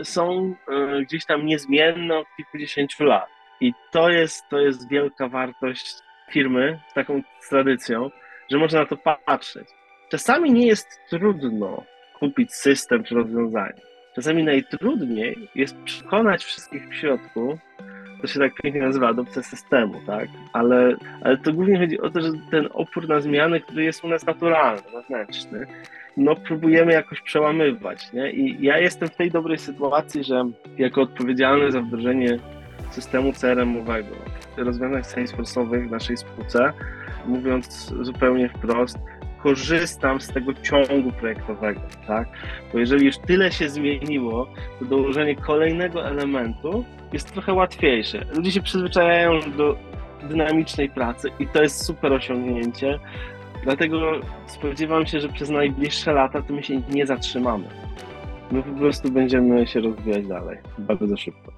y, 0.00 0.04
są 0.04 0.54
y, 0.98 1.04
gdzieś 1.04 1.24
tam 1.24 1.46
niezmienne 1.46 2.18
od 2.18 2.26
kilkudziesięciu 2.36 3.04
lat. 3.04 3.28
I 3.60 3.72
to 3.92 4.10
jest, 4.10 4.48
to 4.48 4.58
jest 4.58 4.88
wielka 4.88 5.28
wartość 5.28 5.94
firmy 6.30 6.80
z 6.88 6.94
taką 6.94 7.22
tradycją, 7.48 8.10
że 8.50 8.58
można 8.58 8.80
na 8.80 8.86
to 8.86 8.96
patrzeć. 8.96 9.68
Czasami 10.14 10.52
nie 10.52 10.66
jest 10.66 11.00
trudno 11.10 11.82
kupić 12.18 12.54
system 12.54 13.04
czy 13.04 13.14
rozwiązanie. 13.14 13.80
Czasami 14.14 14.44
najtrudniej 14.44 15.48
jest 15.54 15.76
przekonać 15.84 16.44
wszystkich 16.44 16.88
w 16.88 16.94
środku, 16.94 17.58
to 18.20 18.26
się 18.26 18.40
tak 18.40 18.54
pięknie 18.54 18.82
nazywa 18.82 19.08
adopcja 19.08 19.42
systemu, 19.42 19.94
tak? 20.06 20.28
Ale, 20.52 20.96
ale 21.20 21.38
to 21.38 21.52
głównie 21.52 21.78
chodzi 21.78 22.00
o 22.00 22.10
to, 22.10 22.20
że 22.20 22.28
ten 22.50 22.68
opór 22.72 23.08
na 23.08 23.20
zmiany, 23.20 23.60
który 23.60 23.84
jest 23.84 24.04
u 24.04 24.08
nas 24.08 24.26
naturalny, 24.26 24.82
wewnętrzny, 24.92 25.66
no 26.16 26.36
próbujemy 26.36 26.92
jakoś 26.92 27.20
przełamywać, 27.20 28.12
nie? 28.12 28.32
I 28.32 28.64
ja 28.64 28.78
jestem 28.78 29.08
w 29.08 29.16
tej 29.16 29.30
dobrej 29.30 29.58
sytuacji, 29.58 30.24
że 30.24 30.44
jako 30.78 31.02
odpowiedzialny 31.02 31.72
za 31.72 31.80
wdrożenie 31.80 32.38
systemu 32.90 33.32
CRM-owego, 33.32 34.14
rozwiązań 34.56 35.02
Salesforce'owych 35.02 35.88
w 35.88 35.90
naszej 35.90 36.16
spółce, 36.16 36.72
mówiąc 37.26 37.94
zupełnie 38.00 38.48
wprost, 38.48 38.98
korzystam 39.44 40.20
z 40.20 40.28
tego 40.28 40.54
ciągu 40.54 41.12
projektowego, 41.12 41.80
tak? 42.06 42.28
Bo 42.72 42.78
jeżeli 42.78 43.06
już 43.06 43.18
tyle 43.18 43.52
się 43.52 43.68
zmieniło, 43.68 44.46
to 44.78 44.84
dołożenie 44.84 45.36
kolejnego 45.36 46.06
elementu 46.06 46.84
jest 47.12 47.32
trochę 47.32 47.52
łatwiejsze. 47.52 48.24
Ludzie 48.36 48.50
się 48.50 48.62
przyzwyczajają 48.62 49.40
do 49.56 49.76
dynamicznej 50.28 50.90
pracy 50.90 51.30
i 51.38 51.46
to 51.46 51.62
jest 51.62 51.84
super 51.84 52.12
osiągnięcie. 52.12 52.98
Dlatego 53.64 54.00
spodziewam 54.46 55.06
się, 55.06 55.20
że 55.20 55.28
przez 55.28 55.50
najbliższe 55.50 56.12
lata 56.12 56.42
to 56.42 56.52
my 56.52 56.62
się 56.62 56.82
nie 56.90 57.06
zatrzymamy. 57.06 57.64
My 58.52 58.62
po 58.62 58.72
prostu 58.72 59.10
będziemy 59.10 59.66
się 59.66 59.80
rozwijać 59.80 60.26
dalej, 60.26 60.58
bardzo 60.78 61.16
szybko. 61.16 61.52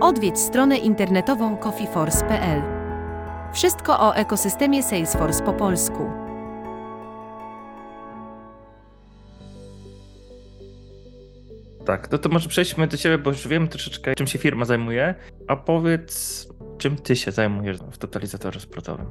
Odwiedź 0.00 0.38
stronę 0.38 0.78
internetową 0.78 1.56
coffeeforce.pl. 1.56 2.77
Wszystko 3.52 4.00
o 4.00 4.14
ekosystemie 4.16 4.82
Salesforce 4.82 5.44
po 5.44 5.52
polsku. 5.52 6.10
Tak, 11.86 12.10
no 12.12 12.18
to 12.18 12.28
może 12.28 12.48
przejdźmy 12.48 12.86
do 12.86 12.96
ciebie, 12.96 13.18
bo 13.18 13.30
już 13.30 13.48
wiemy 13.48 13.68
troszeczkę, 13.68 14.14
czym 14.14 14.26
się 14.26 14.38
firma 14.38 14.64
zajmuje. 14.64 15.14
A 15.48 15.56
powiedz, 15.56 16.48
czym 16.78 16.96
ty 16.96 17.16
się 17.16 17.30
zajmujesz 17.32 17.78
w 17.92 17.98
totalizatorze 17.98 18.60
sportowym? 18.60 19.06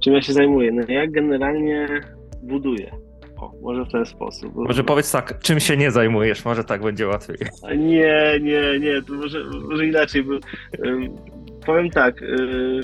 Czym 0.00 0.14
ja 0.14 0.22
się 0.22 0.32
zajmuję? 0.32 0.72
No 0.72 0.82
ja 0.88 1.06
generalnie 1.06 1.86
buduję. 2.42 2.90
O, 3.36 3.52
może 3.62 3.84
w 3.84 3.92
ten 3.92 4.06
sposób. 4.06 4.54
Może 4.54 4.84
powiedz 4.84 5.12
tak, 5.12 5.38
czym 5.38 5.60
się 5.60 5.76
nie 5.76 5.90
zajmujesz, 5.90 6.44
może 6.44 6.64
tak 6.64 6.82
będzie 6.82 7.06
łatwiej. 7.06 7.36
A 7.62 7.74
Nie, 7.74 8.38
nie, 8.42 8.78
nie, 8.80 9.02
to 9.02 9.12
może, 9.12 9.44
może 9.70 9.86
inaczej. 9.86 10.24
Bo, 10.24 10.32
ym, 10.86 11.14
powiem 11.66 11.90
tak, 11.90 12.22
y, 12.22 12.80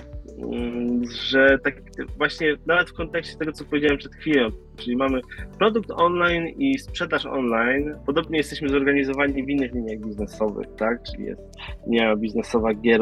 że 1.10 1.58
tak 1.64 1.74
właśnie 2.16 2.56
nawet 2.66 2.90
w 2.90 2.94
kontekście 2.94 3.36
tego, 3.36 3.52
co 3.52 3.64
powiedziałem 3.64 3.98
przed 3.98 4.14
chwilą, 4.14 4.48
czyli 4.76 4.96
mamy 4.96 5.20
produkt 5.58 5.90
online 5.90 6.48
i 6.48 6.78
sprzedaż 6.78 7.26
online, 7.26 7.94
podobnie 8.06 8.38
jesteśmy 8.38 8.68
zorganizowani 8.68 9.44
w 9.44 9.48
innych 9.48 9.74
liniach 9.74 9.98
biznesowych, 9.98 10.66
tak? 10.78 11.02
Czyli 11.02 11.24
jest 11.24 11.42
linia 11.86 12.16
biznesowa 12.16 12.74
gier 12.74 13.00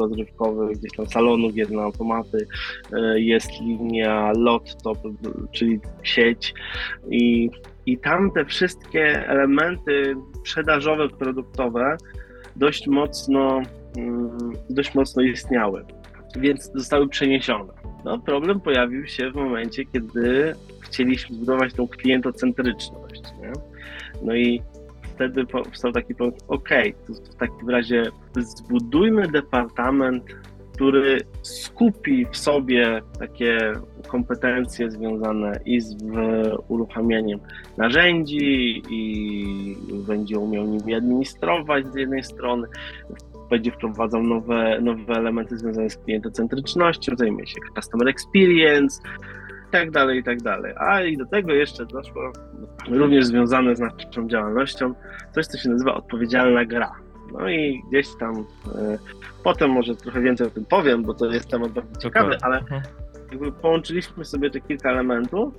rozrywkowych, 0.00 0.78
gdzieś 0.78 0.92
tam 0.96 1.06
salonu 1.06 1.50
gier 1.50 1.70
na 1.70 1.82
automaty, 1.82 2.46
e, 2.92 3.20
jest 3.20 3.60
linia 3.60 4.32
Lotto, 4.36 4.92
czyli 5.52 5.80
sieć. 6.02 6.54
I 7.10 7.50
i 7.86 7.98
tam 7.98 8.30
te 8.30 8.44
wszystkie 8.44 9.28
elementy 9.28 10.14
sprzedażowe, 10.40 11.08
produktowe 11.08 11.96
dość 12.56 12.86
mocno, 12.86 13.62
mm, 13.96 14.52
dość 14.70 14.94
mocno 14.94 15.22
istniały, 15.22 15.84
więc 16.36 16.70
zostały 16.74 17.08
przeniesione. 17.08 17.72
No, 18.04 18.18
problem 18.18 18.60
pojawił 18.60 19.06
się 19.06 19.30
w 19.30 19.34
momencie, 19.34 19.84
kiedy 19.84 20.54
chcieliśmy 20.80 21.36
zbudować 21.36 21.74
tą 21.74 21.88
klientocentryczność. 21.88 23.22
Nie? 23.40 23.52
No 24.22 24.34
i 24.34 24.62
wtedy 25.14 25.46
powstał 25.46 25.92
taki 25.92 26.14
pomysł, 26.14 26.38
ok, 26.48 26.68
to 27.06 27.14
w 27.14 27.34
takim 27.34 27.70
razie 27.70 28.02
zbudujmy 28.36 29.28
departament 29.28 30.24
który 30.74 31.20
skupi 31.42 32.26
w 32.32 32.36
sobie 32.36 33.02
takie 33.18 33.72
kompetencje 34.08 34.90
związane 34.90 35.60
i 35.64 35.80
z 35.80 35.96
uruchamianiem 36.68 37.40
narzędzi 37.76 38.82
i 38.90 39.76
będzie 40.06 40.38
umiał 40.38 40.66
nimi 40.66 40.94
administrować 40.94 41.92
z 41.92 41.96
jednej 41.96 42.22
strony, 42.22 42.68
będzie 43.52 43.70
wprowadzał 43.72 44.22
nowe, 44.22 44.80
nowe 44.80 45.14
elementy 45.14 45.58
związane 45.58 45.90
z 45.90 45.96
klientocentrycznością, 45.96 47.12
zajmie 47.16 47.46
się 47.46 47.54
customer 47.74 48.08
experience, 48.08 49.02
i 49.68 49.72
tak 49.72 49.90
dalej, 49.90 50.18
i 50.18 50.24
tak 50.24 50.42
dalej. 50.42 50.72
A 50.76 51.02
i 51.02 51.16
do 51.16 51.26
tego 51.26 51.52
jeszcze 51.52 51.86
doszło 51.86 52.32
również 52.90 53.24
związane 53.26 53.76
z 53.76 53.80
naszą 53.80 54.28
działalnością 54.28 54.94
coś, 55.34 55.46
co 55.46 55.58
się 55.58 55.68
nazywa 55.70 55.94
odpowiedzialna 55.94 56.64
gra. 56.64 56.92
No 57.32 57.48
i 57.48 57.82
gdzieś 57.88 58.06
tam 58.20 58.34
e, 58.74 58.98
potem 59.44 59.70
może 59.70 59.96
trochę 59.96 60.20
więcej 60.20 60.46
o 60.46 60.50
tym 60.50 60.64
powiem, 60.64 61.02
bo 61.02 61.14
to 61.14 61.26
jest 61.26 61.48
temat 61.50 61.72
bardzo 61.72 62.00
ciekawy, 62.00 62.36
ale 62.42 62.58
Mhm. 62.58 62.82
jakby 63.30 63.52
połączyliśmy 63.52 64.24
sobie 64.24 64.50
te 64.50 64.60
kilka 64.60 64.90
elementów. 64.90 65.54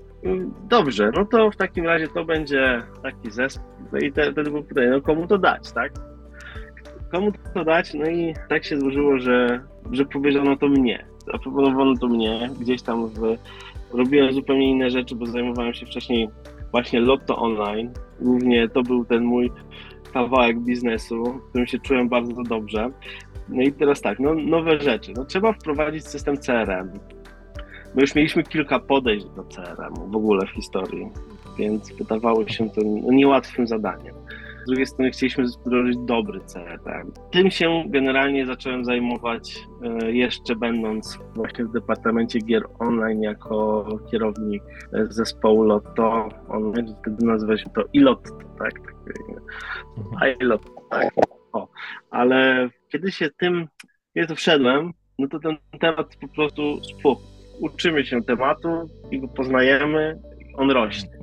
Dobrze, 0.70 1.12
no 1.16 1.26
to 1.26 1.52
w 1.52 1.56
takim 1.56 1.86
razie 1.86 2.08
to 2.08 2.26
będzie 2.26 2.82
taki 3.04 3.32
zespół. 3.32 3.66
No 3.92 4.00
i 4.00 4.12
te- 4.12 4.32
było 4.32 4.64
pytanie, 4.64 4.90
no 4.90 5.02
komu 5.02 5.28
to 5.28 5.38
dać, 5.38 5.72
tak? 5.72 5.92
Komu 7.14 7.32
to 7.54 7.64
dać? 7.64 7.94
No 7.94 8.10
i 8.10 8.34
tak 8.50 8.64
się 8.66 8.80
złożyło, 8.80 9.20
że, 9.20 9.64
że 9.92 10.06
powiedziano 10.06 10.58
to 10.58 10.68
mnie. 10.68 11.06
Zaproponowano 11.34 11.98
to 11.98 12.08
mnie. 12.08 12.50
Gdzieś 12.60 12.82
tam 12.82 13.08
w, 13.08 13.38
robiłem 13.92 14.34
zupełnie 14.34 14.70
inne 14.70 14.90
rzeczy, 14.90 15.16
bo 15.16 15.26
zajmowałem 15.26 15.74
się 15.74 15.86
wcześniej 15.86 16.30
właśnie 16.72 17.00
Lotto 17.00 17.38
Online. 17.38 17.92
Głównie 18.22 18.70
to 18.70 18.84
był 18.84 19.06
ten 19.06 19.24
mój 19.24 19.52
kawałek 20.14 20.60
biznesu, 20.60 21.24
w 21.24 21.50
którym 21.50 21.68
się 21.68 21.80
czułem 21.80 22.10
bardzo 22.10 22.44
dobrze. 22.44 22.90
No 23.50 23.62
i 23.62 23.72
teraz 23.74 24.02
tak, 24.02 24.20
no, 24.20 24.34
nowe 24.34 24.80
rzeczy. 24.80 25.14
No, 25.16 25.26
trzeba 25.26 25.54
wprowadzić 25.54 26.08
system 26.08 26.38
CRM. 26.38 26.90
My 27.96 28.02
już 28.02 28.16
mieliśmy 28.16 28.44
kilka 28.44 28.80
podejść 28.80 29.26
do 29.26 29.44
CRM 29.44 30.12
w 30.12 30.16
ogóle 30.16 30.46
w 30.46 30.50
historii, 30.50 31.08
więc 31.58 31.98
wydawało 31.98 32.48
się 32.48 32.70
to 32.70 32.82
niełatwym 33.12 33.68
zadaniem. 33.68 34.23
Z 34.64 34.66
drugiej 34.66 34.86
strony 34.86 35.12
chcieliśmy 35.12 35.46
wdrożyć 35.66 35.98
dobry 35.98 36.40
CRM. 36.40 37.12
Tym 37.32 37.52
się 37.52 37.84
generalnie 37.88 38.46
zacząłem 38.46 38.86
zajmować 38.86 39.60
e, 39.84 40.12
jeszcze 40.12 40.56
będąc 40.56 41.20
właśnie 41.36 41.66
w 41.66 41.72
Departamencie 41.72 42.40
Gier 42.40 42.64
Online 42.80 43.22
jako 43.22 43.86
kierownik 44.12 44.64
e, 44.94 45.06
zespołu 45.10 45.64
Lotto 45.64 46.30
Online, 46.48 46.96
wtedy 47.02 47.26
nazywa 47.26 47.58
się 47.58 47.70
to 47.70 47.84
ILOT, 47.94 48.30
tak? 48.60 48.80
Mhm. 49.98 50.36
ILOT, 50.40 50.62
tak. 50.90 51.14
O, 51.54 51.68
ale 52.12 52.70
kiedy 52.92 53.12
się 53.12 53.30
tym, 53.38 53.68
to 54.28 54.36
wszedłem, 54.36 54.92
no 55.20 55.28
to 55.28 55.40
ten 55.40 55.58
temat 55.80 56.16
po 56.22 56.28
prostu 56.28 56.84
spuchł. 56.84 57.22
Uczymy 57.60 58.06
się 58.06 58.24
tematu 58.24 58.90
i 59.12 59.22
go 59.22 59.28
poznajemy, 59.28 60.20
on 60.58 60.72
rośnie. 60.72 61.23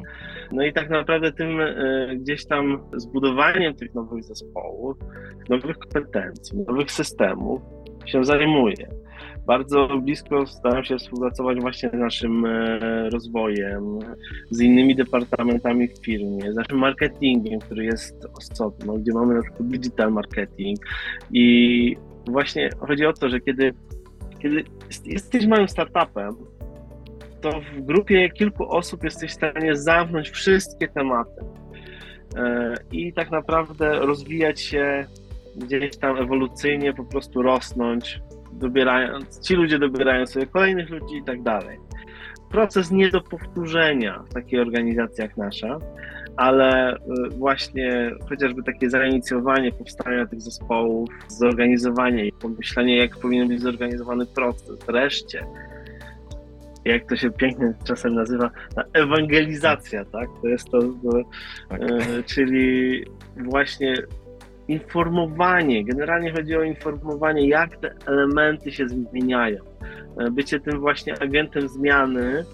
No 0.52 0.64
i 0.64 0.72
tak 0.72 0.90
naprawdę 0.90 1.32
tym 1.32 1.60
e, 1.60 2.16
gdzieś 2.16 2.46
tam 2.46 2.78
zbudowaniem 2.96 3.74
tych 3.74 3.94
nowych 3.94 4.24
zespołów, 4.24 4.96
nowych 5.48 5.78
kompetencji, 5.78 6.58
nowych 6.68 6.92
systemów 6.92 7.60
się 8.06 8.24
zajmuję. 8.24 8.88
Bardzo 9.46 9.88
blisko 10.02 10.46
staram 10.46 10.84
się 10.84 10.98
współpracować 10.98 11.60
właśnie 11.60 11.88
z 11.88 11.92
naszym 11.92 12.44
e, 12.44 13.10
rozwojem, 13.10 13.98
z 14.50 14.60
innymi 14.60 14.96
departamentami 14.96 15.88
w 15.88 16.04
firmie, 16.04 16.52
z 16.52 16.56
naszym 16.56 16.78
marketingiem, 16.78 17.60
który 17.60 17.84
jest 17.84 18.26
osobno, 18.38 18.94
gdzie 18.94 19.12
mamy 19.12 19.34
na 19.34 19.42
przykład 19.42 19.68
digital 19.68 20.12
marketing 20.12 20.78
i 21.32 21.96
właśnie 22.26 22.70
chodzi 22.78 23.06
o 23.06 23.12
to, 23.12 23.28
że 23.28 23.40
kiedy, 23.40 23.74
kiedy 24.38 24.64
jesteś 25.06 25.46
małym 25.46 25.68
startupem, 25.68 26.30
to 27.40 27.60
w 27.60 27.80
grupie 27.80 28.30
kilku 28.30 28.72
osób 28.72 29.04
jesteś 29.04 29.30
w 29.30 29.34
stanie 29.34 29.76
zamknąć 29.76 30.30
wszystkie 30.30 30.88
tematy 30.88 31.44
e, 32.36 32.74
i 32.92 33.12
tak 33.12 33.30
naprawdę 33.30 33.98
rozwijać 33.98 34.60
się 34.60 35.06
gdzieś 35.56 35.96
tam 35.96 36.16
ewolucyjnie, 36.16 36.94
po 36.94 37.04
prostu 37.04 37.42
rosnąć, 37.42 38.20
dobierając, 38.52 39.40
ci 39.40 39.54
ludzie 39.54 39.78
dobierają 39.78 40.26
sobie 40.26 40.46
kolejnych 40.46 40.90
ludzi 40.90 41.16
i 41.16 41.24
tak 41.24 41.42
dalej. 41.42 41.78
Proces 42.50 42.90
nie 42.90 43.10
do 43.10 43.20
powtórzenia 43.20 44.22
w 44.30 44.34
takiej 44.34 44.60
organizacji 44.60 45.22
jak 45.22 45.36
nasza, 45.36 45.78
ale 46.36 46.92
e, 46.92 46.98
właśnie 47.38 48.10
chociażby 48.28 48.62
takie 48.62 48.90
zainicjowanie 48.90 49.72
powstania 49.72 50.26
tych 50.26 50.40
zespołów, 50.40 51.08
zorganizowanie 51.28 52.26
i 52.26 52.32
pomyślenie, 52.32 52.96
jak 52.96 53.16
powinien 53.16 53.48
być 53.48 53.60
zorganizowany 53.60 54.26
proces, 54.26 54.78
wreszcie 54.86 55.46
jak 56.84 57.08
to 57.08 57.16
się 57.16 57.30
pięknie 57.30 57.74
czasem 57.84 58.14
nazywa, 58.14 58.50
ta 58.74 58.82
ewangelizacja, 58.92 60.04
tak? 60.04 60.28
To 60.42 60.48
jest 60.48 60.68
to, 60.70 60.78
to 60.80 61.20
Tak. 61.68 61.80
e, 61.82 62.22
czyli 62.22 63.04
właśnie 63.36 63.94
informowanie, 64.68 65.84
generalnie 65.84 66.32
chodzi 66.32 66.56
o 66.56 66.62
informowanie, 66.62 67.48
jak 67.48 67.76
te 67.76 67.94
elementy 68.06 68.72
się 68.72 68.88
zmieniają. 68.88 69.64
E, 70.18 70.30
Bycie 70.30 70.60
tym 70.60 70.80
właśnie 70.80 71.14
agentem 71.22 71.68
zmiany, 71.68 72.44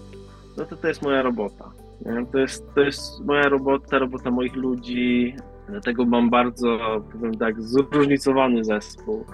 no 0.57 0.65
to 0.65 0.75
to 0.75 0.87
jest 0.87 1.01
moja 1.01 1.21
robota. 1.21 1.71
nie? 2.05 2.25
To 2.31 2.37
jest, 2.37 2.73
to 2.75 2.81
jest 2.81 3.25
moja 3.25 3.43
robota, 3.49 3.99
robota 3.99 4.31
moich 4.31 4.55
ludzi, 4.55 5.35
dlatego 5.69 6.05
mam 6.05 6.29
bardzo, 6.29 6.77
powiem 7.11 7.37
tak, 7.37 7.61
zróżnicowany 7.61 8.63
zespół. 8.63 9.25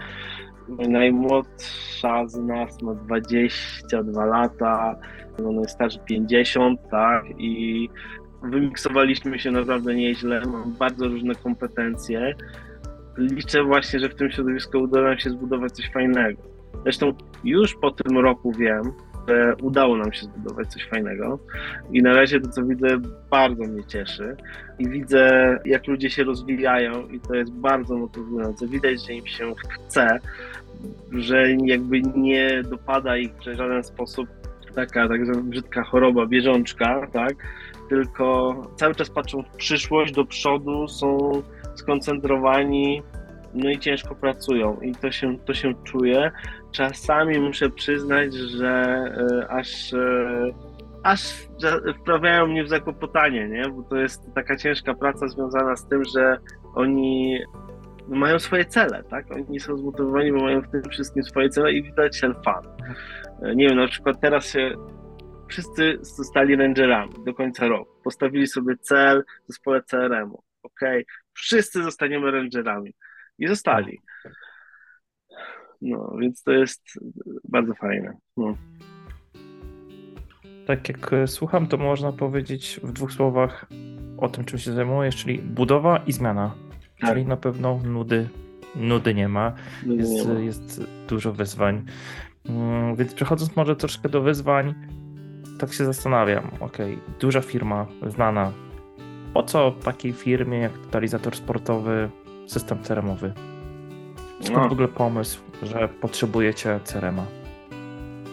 Najmłodsza 0.70 2.28
z 2.28 2.36
nas 2.36 2.82
ma 2.82 2.94
22 2.94 4.26
lata, 4.26 4.96
no 5.40 5.52
najstarszy 5.52 6.00
50, 6.00 6.80
tak, 6.92 7.26
i 7.38 7.90
wymiksowaliśmy 8.44 9.40
się 9.40 9.52
naprawdę 9.52 9.96
nieźle, 9.96 10.42
mam 10.46 10.74
bardzo 10.74 11.08
różne 11.08 11.36
kompetencje. 11.36 12.36
Liczę 13.18 13.64
właśnie, 13.64 14.00
że 14.00 14.10
w 14.10 14.16
tym 14.16 14.32
środowisku 14.32 14.78
uda 14.78 15.02
nam 15.02 15.18
się 15.18 15.30
zbudować 15.30 15.72
coś 15.72 15.92
fajnego. 15.92 16.42
Zresztą 16.84 17.12
już 17.44 17.76
po 17.82 17.92
tym 17.92 18.18
roku 18.18 18.52
wiem, 18.52 18.84
że 19.28 19.56
udało 19.62 19.98
nam 19.98 20.14
się 20.14 20.26
zbudować 20.26 20.68
coś 20.68 20.88
fajnego 20.90 21.40
i 21.92 22.02
na 22.02 22.14
razie 22.14 22.40
to, 22.40 22.50
co 22.50 22.64
widzę, 22.64 22.88
bardzo 23.30 23.64
mnie 23.64 23.84
cieszy 23.84 24.36
i 24.80 24.90
widzę, 24.90 25.58
jak 25.66 25.88
ludzie 25.88 26.10
się 26.10 26.24
rozwijają 26.24 27.08
i 27.08 27.20
to 27.20 27.36
jest 27.36 27.52
bardzo 27.52 27.98
motywujące. 27.98 28.68
Widać, 28.68 29.06
że 29.06 29.14
im 29.14 29.28
się 29.28 29.54
chce, 29.70 30.20
że 31.12 31.52
jakby 31.52 32.02
nie 32.02 32.64
dopada 32.64 33.18
ich 33.18 33.34
w 33.34 33.44
żaden 33.44 33.84
sposób 33.84 34.30
taka 34.76 35.08
tak 35.08 35.44
brzydka 35.44 35.84
choroba, 35.84 36.26
bieżączka, 36.26 37.08
tak? 37.14 37.34
Tylko 37.90 38.56
cały 38.76 38.96
czas 38.96 39.10
patrzą 39.10 39.44
w 39.44 39.56
przyszłość, 39.56 40.14
do 40.14 40.26
przodu, 40.26 40.88
są 40.88 41.18
skoncentrowani, 41.76 43.02
no 43.54 43.70
i 43.70 43.80
ciężko 43.80 44.16
pracują 44.16 44.82
i 44.82 44.96
to 44.96 45.12
się, 45.12 45.38
to 45.46 45.54
się 45.54 45.74
czuje. 45.84 46.32
Czasami 46.72 47.40
muszę 47.40 47.70
przyznać, 47.70 48.34
że 48.34 48.70
e, 49.42 49.48
aż, 49.48 49.94
e, 49.94 50.52
aż 51.04 51.34
wprawiają 52.02 52.48
mnie 52.48 52.64
w 52.64 52.70
zakłopotanie, 52.70 53.50
nie? 53.50 53.70
bo 53.70 53.84
to 53.84 53.96
jest 53.96 54.34
taka 54.36 54.56
ciężka 54.56 54.94
praca 54.94 55.28
związana 55.28 55.76
z 55.76 55.88
tym, 55.88 56.04
że 56.06 56.38
oni 56.76 57.40
mają 58.08 58.40
swoje 58.40 58.66
cele, 58.66 59.04
tak? 59.04 59.26
Oni 59.32 59.60
są 59.60 59.78
zmotywowani, 59.78 60.32
bo 60.32 60.40
mają 60.40 60.62
w 60.62 60.72
tym 60.72 60.84
wszystkim 60.84 61.24
swoje 61.24 61.50
cele 61.50 61.74
i 61.74 61.84
widać 61.84 62.22
ten 62.22 62.34
fan. 62.46 62.64
E, 63.42 63.56
Nie 63.56 63.68
wiem, 63.68 63.78
na 63.78 63.88
przykład 63.88 64.22
teraz 64.22 64.46
się 64.52 64.76
wszyscy 65.48 65.98
zostali 66.02 66.56
rangerami 66.56 67.14
do 67.26 67.34
końca 67.34 67.68
roku. 67.68 67.92
Postawili 68.04 68.48
sobie 68.48 68.78
cel 68.78 69.24
w 69.44 69.48
zespole 69.48 69.84
CRM-u. 69.84 70.44
Ok, 70.64 70.80
wszyscy 71.34 71.84
zostaniemy 71.84 72.32
rangerami. 72.32 72.94
I 73.40 73.48
zostali. 73.48 74.00
No, 75.82 76.16
więc 76.22 76.44
to 76.44 76.52
jest 76.52 76.84
bardzo 77.50 77.74
fajne. 77.74 78.18
No. 78.38 78.58
Tak 80.68 80.90
jak 80.90 81.14
e, 81.14 81.28
słucham, 81.28 81.68
to 81.68 81.78
można 81.78 82.12
powiedzieć 82.12 82.80
w 82.84 82.92
dwóch 82.92 83.12
słowach 83.12 83.66
o 84.18 84.30
tym, 84.30 84.46
czym 84.46 84.60
się 84.60 84.74
zajmujesz, 84.74 85.16
czyli 85.16 85.40
budowa 85.40 85.98
i 85.98 86.12
zmiana. 86.12 86.56
Tak. 87.02 87.10
Czyli 87.10 87.26
na 87.26 87.38
pewno 87.38 87.80
nudy, 87.86 88.30
nudy 88.76 89.14
nie 89.14 89.28
ma. 89.28 89.54
No, 89.86 89.94
Jest, 89.94 90.12
nie 90.12 90.34
ma. 90.34 90.40
jest 90.40 90.84
dużo 91.08 91.34
wyzwań. 91.34 91.86
Mm, 92.50 92.96
Więc 92.96 93.14
przechodząc 93.14 93.56
może 93.56 93.76
troszkę 93.76 94.10
do 94.10 94.22
wyzwań, 94.22 94.74
tak 95.60 95.74
się 95.74 95.86
zastanawiam. 95.86 96.52
Okej, 96.60 97.00
duża 97.20 97.42
firma, 97.42 97.88
znana. 98.08 98.52
Po 99.34 99.44
co 99.44 99.72
takiej 99.72 100.14
firmie 100.14 100.58
jak 100.60 100.78
totalizator 100.78 101.36
sportowy 101.36 102.10
system 102.48 102.78
CRM-owy? 102.84 103.34
Skąd 104.42 104.64
No. 104.64 104.70
w 104.70 104.72
ogóle 104.72 104.88
pomysł, 104.88 105.40
że 105.64 105.90
potrzebujecie 106.02 106.80
CRM-a? 106.84 107.26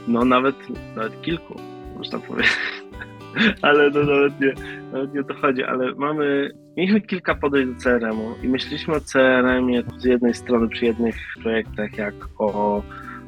No 0.08 0.24
nawet, 0.24 0.56
nawet 0.96 1.22
kilku, 1.22 1.54
można 1.96 2.18
powiedzieć. 2.18 2.52
Ale 3.62 3.90
no, 3.90 4.00
nawet, 4.04 4.40
nie, 4.40 4.54
nawet 4.92 5.14
nie 5.14 5.20
o 5.20 5.24
to 5.24 5.34
chodzi, 5.34 5.64
ale 5.64 5.94
mamy, 5.94 6.50
mieliśmy 6.76 7.00
kilka 7.00 7.34
podejść 7.34 7.68
do 7.72 7.80
CRM-u 7.80 8.34
i 8.46 8.48
myśleliśmy 8.48 8.94
o 8.94 9.00
CRM-ie 9.00 9.82
z 9.98 10.04
jednej 10.04 10.34
strony 10.34 10.68
przy 10.68 10.84
jednych 10.84 11.16
projektach 11.42 11.98
jak 11.98 12.14
o 12.38 12.82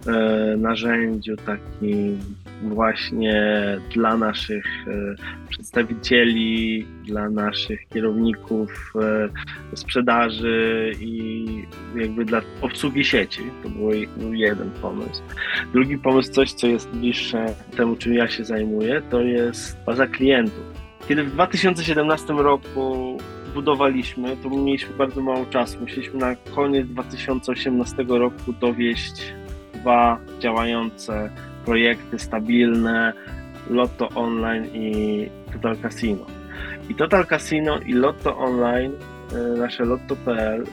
e, 0.07 0.57
narzędziu 0.57 1.37
takim 1.37 2.19
właśnie 2.63 3.43
dla 3.95 4.17
naszych 4.17 4.65
e, 4.87 5.15
przedstawicieli, 5.49 6.87
dla 7.07 7.31
naszych 7.31 7.89
kierowników 7.89 8.93
e, 9.73 9.77
sprzedaży 9.77 10.93
i 11.01 11.47
jakby 11.97 12.25
dla 12.25 12.41
obsługi 12.61 13.05
sieci. 13.05 13.41
To 13.63 13.69
był 14.17 14.35
jeden 14.35 14.71
pomysł. 14.71 15.23
Drugi 15.73 15.99
pomysł, 15.99 16.33
coś 16.33 16.53
co 16.53 16.67
jest 16.67 16.91
bliższe 16.91 17.47
temu, 17.77 17.97
czym 17.97 18.15
ja 18.15 18.29
się 18.29 18.45
zajmuję, 18.45 19.03
to 19.11 19.21
jest 19.21 19.77
baza 19.87 20.07
klientów. 20.07 20.65
Kiedy 21.09 21.25
w 21.25 21.31
2017 21.31 22.33
roku 22.33 23.19
budowaliśmy, 23.55 24.37
to 24.37 24.51
mieliśmy 24.51 24.97
bardzo 24.97 25.21
mało 25.21 25.47
czasu. 25.47 25.81
Musieliśmy 25.81 26.19
na 26.19 26.35
koniec 26.55 26.87
2018 26.87 28.05
roku 28.09 28.53
dowieść 28.61 29.35
dwa 29.75 30.19
działające 30.41 31.31
projekty 31.65 32.19
stabilne, 32.19 33.13
Lotto 33.71 34.09
Online 34.15 34.67
i 34.75 35.29
Total 35.53 35.77
Casino. 35.77 36.27
I 36.89 36.95
Total 36.95 37.27
Casino 37.27 37.79
i 37.79 37.93
Lotto 37.93 38.39
Online, 38.39 38.93
e, 39.33 39.59
nasze 39.59 39.85
lotto.pl, 39.85 40.65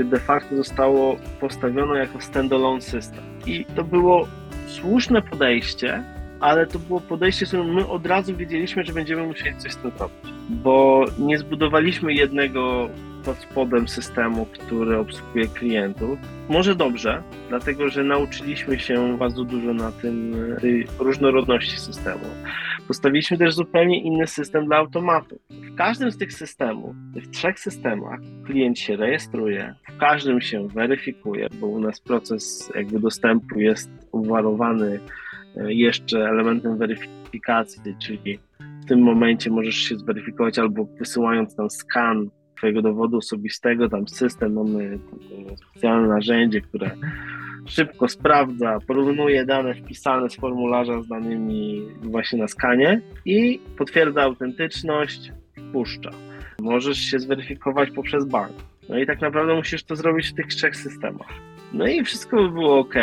e, 0.00 0.04
de 0.04 0.18
facto 0.18 0.56
zostało 0.56 1.16
postawione 1.40 1.98
jako 1.98 2.20
standalone 2.20 2.80
system. 2.80 3.24
I 3.46 3.64
to 3.64 3.84
było 3.84 4.28
słuszne 4.66 5.22
podejście, 5.22 6.02
ale 6.40 6.66
to 6.66 6.78
było 6.78 7.00
podejście, 7.00 7.46
z 7.46 7.48
którym 7.48 7.74
my 7.74 7.88
od 7.88 8.06
razu 8.06 8.36
wiedzieliśmy, 8.36 8.84
że 8.84 8.92
będziemy 8.92 9.26
musieli 9.26 9.56
coś 9.56 9.72
z 9.72 9.76
tym 9.76 9.92
robić, 9.98 10.34
bo 10.48 11.04
nie 11.18 11.38
zbudowaliśmy 11.38 12.14
jednego 12.14 12.88
pod 13.24 13.38
spodem 13.38 13.88
systemu, 13.88 14.46
który 14.46 14.98
obsługuje 14.98 15.46
klientów. 15.46 16.18
Może 16.48 16.74
dobrze, 16.74 17.22
dlatego 17.48 17.88
że 17.88 18.04
nauczyliśmy 18.04 18.78
się 18.78 19.18
bardzo 19.18 19.44
dużo 19.44 19.74
na 19.74 19.92
tym, 19.92 20.34
tej 20.60 20.86
różnorodności 20.98 21.80
systemu. 21.80 22.24
Postawiliśmy 22.88 23.38
też 23.38 23.54
zupełnie 23.54 24.02
inny 24.02 24.26
system 24.26 24.66
dla 24.66 24.76
automatu. 24.76 25.40
W 25.50 25.74
każdym 25.74 26.10
z 26.10 26.18
tych 26.18 26.32
systemów, 26.32 26.96
w 26.96 27.30
trzech 27.30 27.60
systemach, 27.60 28.20
klient 28.46 28.78
się 28.78 28.96
rejestruje, 28.96 29.74
w 29.88 29.96
każdym 29.96 30.40
się 30.40 30.68
weryfikuje, 30.68 31.48
bo 31.60 31.66
u 31.66 31.80
nas 31.80 32.00
proces 32.00 32.72
jakby 32.74 33.00
dostępu 33.00 33.60
jest 33.60 33.90
uwarowany 34.12 35.00
e, 35.56 35.72
jeszcze 35.72 36.28
elementem 36.28 36.78
weryfikacji, 36.78 37.82
czyli 38.02 38.38
w 38.84 38.88
tym 38.88 39.02
momencie 39.02 39.50
możesz 39.50 39.76
się 39.76 39.98
zweryfikować 39.98 40.58
albo 40.58 40.84
wysyłając 40.84 41.56
tam 41.56 41.70
skan 41.70 42.30
Twojego 42.60 42.82
dowodu 42.82 43.16
osobistego, 43.16 43.88
tam 43.88 44.08
system, 44.08 44.52
mamy 44.52 44.98
specjalne 45.56 46.08
narzędzie, 46.08 46.60
które 46.60 46.90
szybko 47.66 48.08
sprawdza, 48.08 48.78
porównuje 48.86 49.44
dane 49.44 49.74
wpisane 49.74 50.30
z 50.30 50.36
formularza 50.36 51.02
z 51.02 51.08
danymi 51.08 51.82
właśnie 52.02 52.38
na 52.38 52.48
skanie 52.48 53.00
i 53.24 53.60
potwierdza 53.78 54.22
autentyczność, 54.22 55.32
wpuszcza. 55.68 56.10
Możesz 56.60 56.98
się 56.98 57.18
zweryfikować 57.18 57.90
poprzez 57.90 58.24
bank. 58.24 58.52
No 58.88 58.98
i 58.98 59.06
tak 59.06 59.20
naprawdę 59.20 59.54
musisz 59.54 59.84
to 59.84 59.96
zrobić 59.96 60.28
w 60.28 60.34
tych 60.34 60.46
trzech 60.46 60.76
systemach. 60.76 61.32
No 61.72 61.86
i 61.86 62.04
wszystko 62.04 62.36
by 62.36 62.50
było 62.50 62.78
ok, 62.78 62.94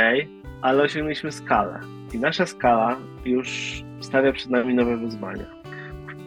ale 0.62 0.84
osiągnęliśmy 0.84 1.32
skalę. 1.32 1.80
I 2.14 2.20
nasza 2.20 2.46
skala 2.46 2.98
już 3.26 3.82
stawia 4.02 4.32
przed 4.32 4.50
nami 4.50 4.74
nowe 4.74 4.98
wyzwania. 4.98 5.57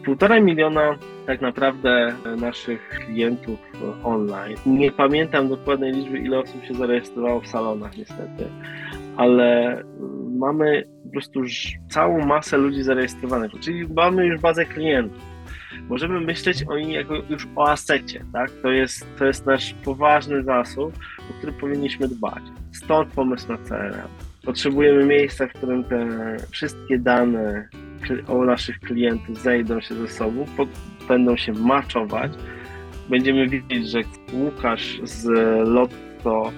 Półtora 0.05 0.39
miliona 0.39 0.95
tak 1.27 1.41
naprawdę 1.41 2.15
naszych 2.37 2.89
klientów 2.89 3.59
online. 4.03 4.57
Nie 4.65 4.91
pamiętam 4.91 5.49
dokładnej 5.49 5.93
liczby, 5.93 6.19
ile 6.19 6.39
osób 6.39 6.65
się 6.65 6.73
zarejestrowało 6.73 7.41
w 7.41 7.47
salonach, 7.47 7.97
niestety, 7.97 8.45
ale 9.17 9.77
mamy 10.39 10.83
po 11.03 11.11
prostu 11.11 11.41
całą 11.89 12.25
masę 12.25 12.57
ludzi 12.57 12.83
zarejestrowanych, 12.83 13.51
czyli 13.59 13.87
mamy 13.87 14.25
już 14.25 14.41
bazę 14.41 14.65
klientów. 14.65 15.21
Możemy 15.89 16.21
myśleć 16.21 16.63
o 16.67 16.77
nich 16.77 16.89
jako 16.89 17.15
już 17.29 17.47
o 17.55 17.69
asecie, 17.69 18.25
tak? 18.33 18.51
To 18.61 18.71
jest, 18.71 19.07
to 19.17 19.25
jest 19.25 19.45
nasz 19.45 19.75
poważny 19.85 20.43
zasób, 20.43 20.93
o 21.29 21.33
który 21.37 21.51
powinniśmy 21.51 22.07
dbać. 22.07 22.43
Stąd 22.71 23.13
pomysł 23.13 23.51
na 23.51 23.57
CRM. 23.57 24.07
Potrzebujemy 24.45 25.05
miejsca, 25.05 25.47
w 25.47 25.53
którym 25.53 25.83
te 25.83 26.07
wszystkie 26.51 26.99
dane 26.99 27.67
o 28.27 28.45
naszych 28.45 28.79
klientów 28.79 29.37
zejdą 29.41 29.81
się 29.81 29.95
ze 29.95 30.07
sobą, 30.07 30.45
będą 31.07 31.37
się 31.37 31.53
maczować. 31.53 32.31
Będziemy 33.09 33.47
widzieć, 33.47 33.89
że 33.89 33.99
Łukasz 34.33 35.01
z 35.03 35.25
Lotto 35.67 36.51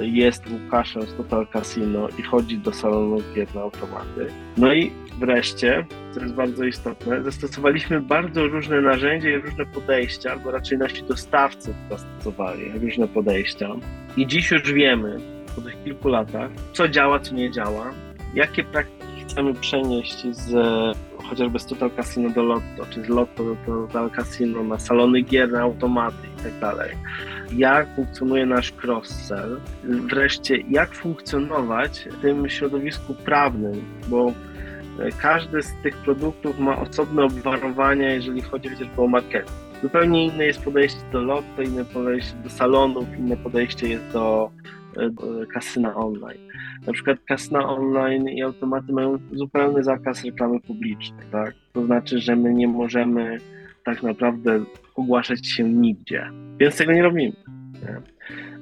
jest 0.00 0.50
Łukaszem 0.50 1.02
z 1.02 1.14
Total 1.16 1.46
Casino 1.46 2.08
i 2.18 2.22
chodzi 2.22 2.58
do 2.58 2.72
salonu 2.72 3.18
gier 3.34 3.54
na 3.54 3.60
automaty. 3.60 4.26
No 4.56 4.72
i 4.72 4.90
wreszcie, 5.18 5.86
co 6.14 6.20
jest 6.20 6.34
bardzo 6.34 6.64
istotne, 6.64 7.22
zastosowaliśmy 7.22 8.00
bardzo 8.00 8.46
różne 8.46 8.80
narzędzia 8.80 9.30
i 9.30 9.36
różne 9.36 9.66
podejścia, 9.66 10.32
albo 10.32 10.50
raczej 10.50 10.78
nasi 10.78 11.02
dostawcy 11.02 11.74
zastosowali 11.90 12.72
różne 12.82 13.08
podejścia. 13.08 13.68
I 14.16 14.26
dziś 14.26 14.50
już 14.50 14.72
wiemy, 14.72 15.20
po 15.54 15.60
tych 15.60 15.84
kilku 15.84 16.08
latach, 16.08 16.50
co 16.72 16.88
działa, 16.88 17.20
co 17.20 17.34
nie 17.34 17.50
działa, 17.50 17.90
jakie 18.34 18.64
praktyki 18.64 19.01
chcemy 19.22 19.54
przenieść 19.54 20.26
z 20.30 20.52
chociażby 21.32 21.58
z 21.58 21.66
Total 21.66 21.90
Casino 21.90 22.30
do 22.30 22.42
Lotto, 22.42 22.86
czy 22.90 23.04
z 23.04 23.08
Lotto 23.08 23.44
do 23.44 23.56
Total 23.66 24.10
Casino 24.10 24.64
na 24.64 24.78
salony 24.78 25.22
gier, 25.22 25.52
na 25.52 25.60
automaty 25.60 26.28
i 26.38 26.42
tak 26.42 26.58
dalej. 26.60 26.96
Jak 27.56 27.94
funkcjonuje 27.96 28.46
nasz 28.46 28.72
cross-sell? 28.72 29.60
Wreszcie, 29.84 30.56
jak 30.70 30.94
funkcjonować 30.94 32.08
w 32.10 32.20
tym 32.20 32.48
środowisku 32.48 33.14
prawnym, 33.14 33.84
bo 34.08 34.32
e, 34.98 35.12
każdy 35.22 35.62
z 35.62 35.72
tych 35.82 35.96
produktów 35.96 36.58
ma 36.58 36.78
osobne 36.78 37.24
obwarowania, 37.24 38.14
jeżeli 38.14 38.40
chodzi 38.40 38.68
chociażby 38.68 39.02
o 39.02 39.06
marketing. 39.06 39.50
Zupełnie 39.82 40.26
inne 40.26 40.44
jest 40.44 40.62
podejście 40.62 41.00
do 41.12 41.22
Lotto, 41.22 41.62
inne 41.62 41.84
podejście 41.84 42.34
do 42.34 42.50
salonów, 42.50 43.18
inne 43.18 43.36
podejście 43.36 43.88
jest 43.88 44.04
e, 44.10 44.12
do 44.12 44.50
kasyna 45.52 45.96
online 45.96 46.48
na 46.86 46.92
przykład 46.92 47.18
kasyna 47.28 47.68
online 47.68 48.28
i 48.28 48.42
automaty 48.42 48.92
mają 48.92 49.18
zupełny 49.32 49.82
zakaz 49.82 50.24
reklamy 50.24 50.60
publicznej, 50.60 51.26
tak? 51.32 51.54
To 51.72 51.86
znaczy, 51.86 52.18
że 52.18 52.36
my 52.36 52.54
nie 52.54 52.68
możemy 52.68 53.38
tak 53.84 54.02
naprawdę 54.02 54.64
ogłaszać 54.94 55.46
się 55.46 55.64
nigdzie, 55.64 56.30
więc 56.60 56.76
tego 56.76 56.92
nie 56.92 57.02
robimy. 57.02 57.36
Nie? 57.82 58.00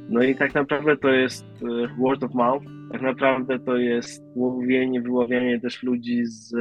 No 0.08 0.22
i 0.22 0.34
tak 0.34 0.54
naprawdę 0.54 0.96
to 0.96 1.08
jest 1.08 1.44
e, 1.44 1.96
word 1.98 2.22
of 2.22 2.34
mouth, 2.34 2.64
tak 2.92 3.02
naprawdę 3.02 3.58
to 3.58 3.76
jest 3.76 4.22
łowienie, 4.34 5.00
wyławianie 5.00 5.60
też 5.60 5.82
ludzi 5.82 6.26
z 6.26 6.54
e, 6.54 6.58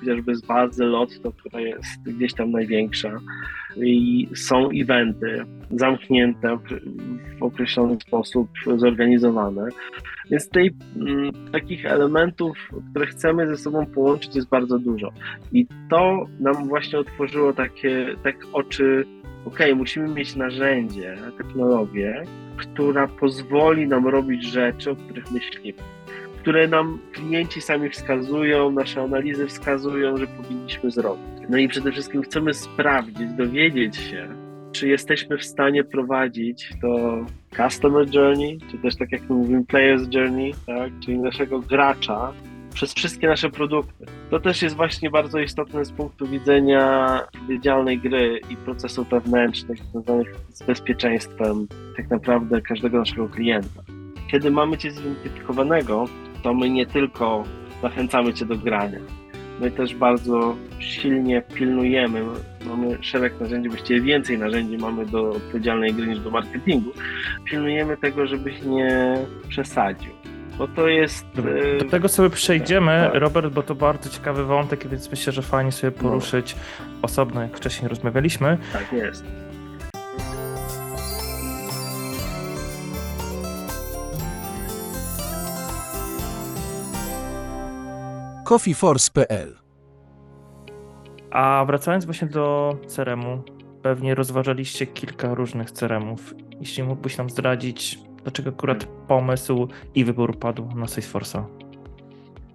chociażby 0.00 0.34
z 0.34 0.46
bazy 0.46 0.84
Lotto, 0.84 1.32
która 1.32 1.60
jest 1.60 2.02
gdzieś 2.06 2.34
tam 2.34 2.50
największa 2.50 3.20
i 3.76 4.28
są 4.34 4.68
eventy 4.70 5.44
zamknięte 5.70 6.58
w 7.38 7.42
określony 7.42 7.96
sposób 8.00 8.48
zorganizowane. 8.76 9.68
Więc 10.30 10.48
tej, 10.48 10.70
m, 10.96 11.30
takich 11.52 11.86
elementów, 11.86 12.58
które 12.90 13.06
chcemy 13.06 13.46
ze 13.46 13.56
sobą 13.56 13.86
połączyć 13.86 14.36
jest 14.36 14.48
bardzo 14.48 14.78
dużo. 14.78 15.12
I 15.52 15.66
to 15.90 16.26
nam 16.40 16.68
właśnie 16.68 16.98
otworzyło 16.98 17.52
takie 17.52 18.06
tak 18.22 18.36
oczy 18.52 19.04
ok, 19.44 19.58
musimy 19.76 20.08
mieć 20.08 20.36
narzędzie, 20.36 21.16
technologię, 21.38 22.24
która 22.56 23.08
pozwoli 23.08 23.88
nam 23.88 24.06
robić 24.06 24.44
rzeczy, 24.44 24.90
o 24.90 24.96
których 24.96 25.30
myślimy, 25.30 25.78
które 26.40 26.68
nam 26.68 26.98
klienci 27.12 27.60
sami 27.60 27.90
wskazują, 27.90 28.70
nasze 28.70 29.02
analizy 29.02 29.46
wskazują, 29.46 30.16
że 30.16 30.26
powinniśmy 30.26 30.90
zrobić. 30.90 31.22
No 31.48 31.58
i 31.58 31.68
przede 31.68 31.92
wszystkim 31.92 32.22
chcemy 32.22 32.54
sprawdzić, 32.54 33.32
dowiedzieć 33.32 33.96
się, 33.96 34.28
czy 34.72 34.88
jesteśmy 34.88 35.38
w 35.38 35.44
stanie 35.44 35.84
prowadzić 35.84 36.72
to 36.80 37.20
customer 37.56 38.14
journey, 38.14 38.58
czy 38.70 38.78
też 38.78 38.96
tak 38.96 39.12
jak 39.12 39.30
mówimy 39.30 39.62
player's 39.62 40.14
journey, 40.14 40.54
tak, 40.66 40.90
czyli 41.04 41.18
naszego 41.18 41.60
gracza 41.60 42.32
przez 42.74 42.94
wszystkie 42.94 43.26
nasze 43.26 43.50
produkty. 43.50 44.06
To 44.30 44.40
też 44.40 44.62
jest 44.62 44.76
właśnie 44.76 45.10
bardzo 45.10 45.38
istotne 45.38 45.84
z 45.84 45.92
punktu 45.92 46.26
widzenia 46.26 47.06
odpowiedzialnej 47.34 47.98
gry 47.98 48.40
i 48.50 48.56
procesów 48.56 49.08
wewnętrznych 49.08 49.78
związanych 49.78 50.34
z 50.48 50.62
bezpieczeństwem 50.62 51.66
tak 51.96 52.10
naprawdę 52.10 52.60
każdego 52.60 52.98
naszego 52.98 53.28
klienta. 53.28 53.82
Kiedy 54.30 54.50
mamy 54.50 54.78
Cię 54.78 54.90
zidentyfikowanego, 54.90 56.08
to 56.42 56.54
my 56.54 56.70
nie 56.70 56.86
tylko 56.86 57.44
zachęcamy 57.82 58.34
Cię 58.34 58.46
do 58.46 58.56
grania, 58.56 58.98
my 59.62 59.70
też 59.70 59.94
bardzo 59.94 60.56
silnie 60.78 61.42
pilnujemy, 61.54 62.22
mamy 62.66 62.98
szereg 63.00 63.40
narzędzi, 63.40 63.68
właściwie 63.68 64.00
więcej 64.00 64.38
narzędzi 64.38 64.78
mamy 64.78 65.06
do 65.06 65.30
odpowiedzialnej 65.30 65.94
gry 65.94 66.06
niż 66.06 66.20
do 66.20 66.30
marketingu, 66.30 66.90
pilnujemy 67.50 67.96
tego, 67.96 68.26
żebyś 68.26 68.62
nie 68.62 69.16
przesadził 69.48 70.10
bo 70.58 70.68
to 70.68 70.88
jest... 70.88 71.26
E, 71.74 71.78
do 71.78 71.90
tego 71.90 72.08
sobie 72.08 72.30
przejdziemy, 72.30 73.00
tak, 73.02 73.12
tak. 73.12 73.20
Robert, 73.20 73.52
bo 73.52 73.62
to 73.62 73.74
bardzo 73.74 74.10
ciekawy 74.10 74.44
wątek, 74.44 74.88
więc 74.88 75.10
myślę, 75.10 75.32
że 75.32 75.42
fajnie 75.42 75.72
sobie 75.72 75.92
no. 75.96 76.02
poruszyć 76.02 76.56
no. 76.80 76.86
osobno, 77.02 77.42
jak 77.42 77.56
wcześniej 77.56 77.88
rozmawialiśmy. 77.88 78.58
Tak 78.72 78.92
jest. 78.92 79.24
coffeeforce.pl 88.52 89.56
A 91.30 91.64
wracając 91.66 92.04
właśnie 92.04 92.28
do 92.28 92.76
CRM-u, 92.86 93.42
pewnie 93.82 94.14
rozważaliście 94.14 94.86
kilka 94.86 95.34
różnych 95.34 95.70
CRM-ów. 95.70 96.34
Jeśli 96.60 96.82
mógłbyś 96.82 97.16
nam 97.16 97.30
zdradzić, 97.30 97.98
Dlaczego 98.22 98.50
akurat 98.50 98.84
pomysł 98.84 99.68
i 99.94 100.04
wybór 100.04 100.38
padł 100.38 100.68
na 100.74 100.86
Salesforce'a? 100.86 101.44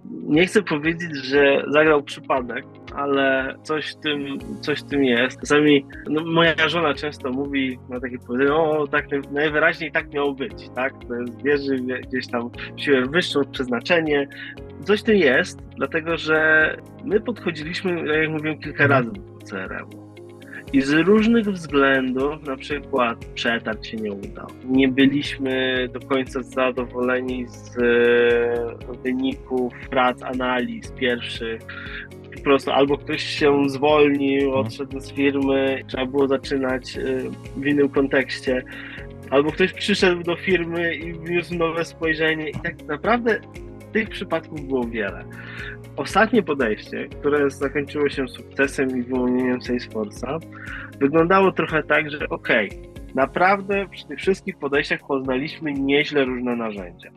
Nie 0.04 0.46
chcę 0.46 0.62
powiedzieć, 0.62 1.16
że 1.16 1.64
zagrał 1.68 2.02
przypadek, 2.02 2.64
ale 2.94 3.56
coś 3.62 3.92
w 3.92 3.96
tym, 3.96 4.38
coś 4.60 4.80
w 4.80 4.84
tym 4.84 5.04
jest. 5.04 5.40
Czasami 5.40 5.86
no, 6.08 6.24
moja 6.24 6.68
żona 6.68 6.94
często 6.94 7.30
mówi 7.30 7.78
na 7.88 8.00
takie 8.00 8.18
powiedzenie, 8.18 8.54
o 8.54 8.86
tak 8.86 9.06
najwyraźniej 9.30 9.92
tak 9.92 10.12
miało 10.12 10.34
być, 10.34 10.68
tak? 10.74 10.92
To 11.08 11.14
jest, 11.14 11.42
wierzy 11.42 11.76
gdzieś 12.08 12.26
tam 12.26 12.50
w 12.76 12.80
siłę 12.80 13.02
wyższą, 13.02 13.40
przeznaczenie. 13.52 14.28
Coś 14.84 15.00
w 15.00 15.04
tym 15.04 15.16
jest, 15.16 15.62
dlatego 15.76 16.16
że 16.16 16.76
my 17.04 17.20
podchodziliśmy, 17.20 18.20
jak 18.20 18.30
mówiłem 18.30 18.58
kilka 18.58 18.84
mhm. 18.84 18.90
razy 18.90 19.10
do 19.12 19.46
CRM-u 19.46 20.08
i 20.72 20.80
z 20.82 20.92
różnych 20.92 21.46
względów, 21.46 22.42
na 22.46 22.56
przykład 22.56 23.24
przetarg 23.24 23.84
się 23.84 23.96
nie 23.96 24.12
udał. 24.12 24.46
Nie 24.64 24.88
byliśmy 24.88 25.88
do 25.92 26.00
końca 26.00 26.42
zadowoleni 26.42 27.48
z 27.48 27.78
e, 27.78 28.94
wyników 29.02 29.72
prac, 29.90 30.22
analiz 30.22 30.92
pierwszych. 30.92 31.60
Po 32.36 32.42
prostu 32.42 32.70
albo 32.70 32.98
ktoś 32.98 33.22
się 33.22 33.68
zwolnił, 33.68 34.46
mhm. 34.46 34.66
odszedł 34.66 35.00
z 35.00 35.12
firmy, 35.12 35.84
trzeba 35.86 36.06
było 36.06 36.28
zaczynać 36.28 36.96
e, 36.96 37.00
w 37.56 37.66
innym 37.66 37.88
kontekście. 37.88 38.62
Albo 39.30 39.52
ktoś 39.52 39.72
przyszedł 39.72 40.22
do 40.22 40.36
firmy 40.36 40.94
i 40.94 41.12
wniósł 41.12 41.54
nowe 41.54 41.84
spojrzenie 41.84 42.50
i 42.50 42.52
tak 42.52 42.84
naprawdę 42.86 43.40
tych 43.92 44.08
przypadków 44.08 44.68
było 44.68 44.84
wiele. 44.84 45.24
Ostatnie 45.96 46.42
podejście, 46.42 47.08
które 47.08 47.50
zakończyło 47.50 48.08
się 48.08 48.28
sukcesem 48.28 48.98
i 48.98 49.02
wyłonieniem 49.02 49.58
Salesforce'a, 49.58 50.38
wyglądało 51.00 51.52
trochę 51.52 51.82
tak, 51.82 52.10
że 52.10 52.28
ok, 52.28 52.48
naprawdę 53.14 53.86
przy 53.90 54.06
tych 54.06 54.18
wszystkich 54.18 54.58
podejściach 54.58 55.00
poznaliśmy 55.08 55.72
nieźle 55.72 56.24
różne 56.24 56.56
narzędzia. 56.56 57.10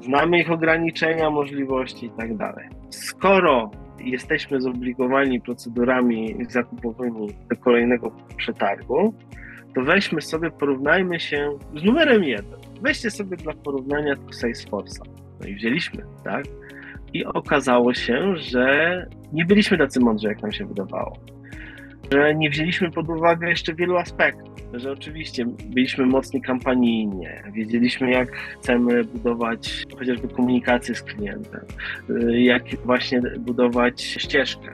Znamy 0.00 0.38
ich 0.38 0.50
ograniczenia, 0.50 1.30
możliwości 1.30 2.06
i 2.06 2.10
tak 2.10 2.36
dalej. 2.36 2.68
Skoro 2.90 3.70
jesteśmy 4.00 4.60
zobligowani 4.60 5.40
procedurami 5.40 6.36
zakupowymi 6.48 7.28
do 7.50 7.56
kolejnego 7.56 8.12
przetargu, 8.36 9.14
to 9.74 9.82
weźmy 9.82 10.20
sobie, 10.20 10.50
porównajmy 10.50 11.20
się 11.20 11.58
z 11.76 11.84
numerem 11.84 12.24
jeden. 12.24 12.60
Weźcie 12.82 13.10
sobie 13.10 13.36
dla 13.36 13.52
porównania 13.52 14.14
Salesforce'a. 14.14 15.02
No 15.40 15.48
i 15.48 15.54
wzięliśmy, 15.54 16.02
tak? 16.24 16.44
I 17.12 17.24
okazało 17.24 17.94
się, 17.94 18.36
że 18.36 19.06
nie 19.32 19.44
byliśmy 19.44 19.78
tacy 19.78 20.00
mądrzy, 20.00 20.28
jak 20.28 20.42
nam 20.42 20.52
się 20.52 20.66
wydawało. 20.66 21.16
Że 22.12 22.34
nie 22.34 22.50
wzięliśmy 22.50 22.90
pod 22.90 23.08
uwagę 23.08 23.48
jeszcze 23.48 23.74
wielu 23.74 23.96
aspektów. 23.96 24.56
Że 24.72 24.92
oczywiście 24.92 25.44
byliśmy 25.66 26.06
mocni 26.06 26.42
kampanijnie, 26.42 27.42
wiedzieliśmy, 27.52 28.10
jak 28.10 28.36
chcemy 28.36 29.04
budować 29.04 29.84
chociażby 29.98 30.28
komunikację 30.28 30.94
z 30.94 31.02
klientem, 31.02 31.60
jak 32.28 32.62
właśnie 32.84 33.22
budować 33.38 34.02
ścieżkę, 34.02 34.72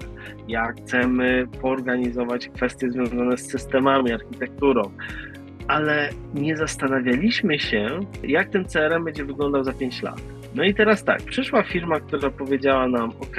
jak 0.49 0.77
chcemy 0.77 1.47
poorganizować 1.61 2.49
kwestie 2.49 2.91
związane 2.91 3.37
z 3.37 3.51
systemami, 3.51 4.13
architekturą, 4.13 4.83
ale 5.69 6.09
nie 6.35 6.57
zastanawialiśmy 6.57 7.59
się, 7.59 8.01
jak 8.23 8.49
ten 8.49 8.65
CRM 8.65 9.05
będzie 9.05 9.25
wyglądał 9.25 9.65
za 9.65 9.73
5 9.73 10.03
lat. 10.03 10.23
No 10.55 10.65
i 10.65 10.75
teraz 10.75 11.05
tak, 11.05 11.23
przyszła 11.23 11.63
firma, 11.63 12.01
która 12.01 12.31
powiedziała 12.31 12.89
nam: 12.89 13.11
OK, 13.11 13.37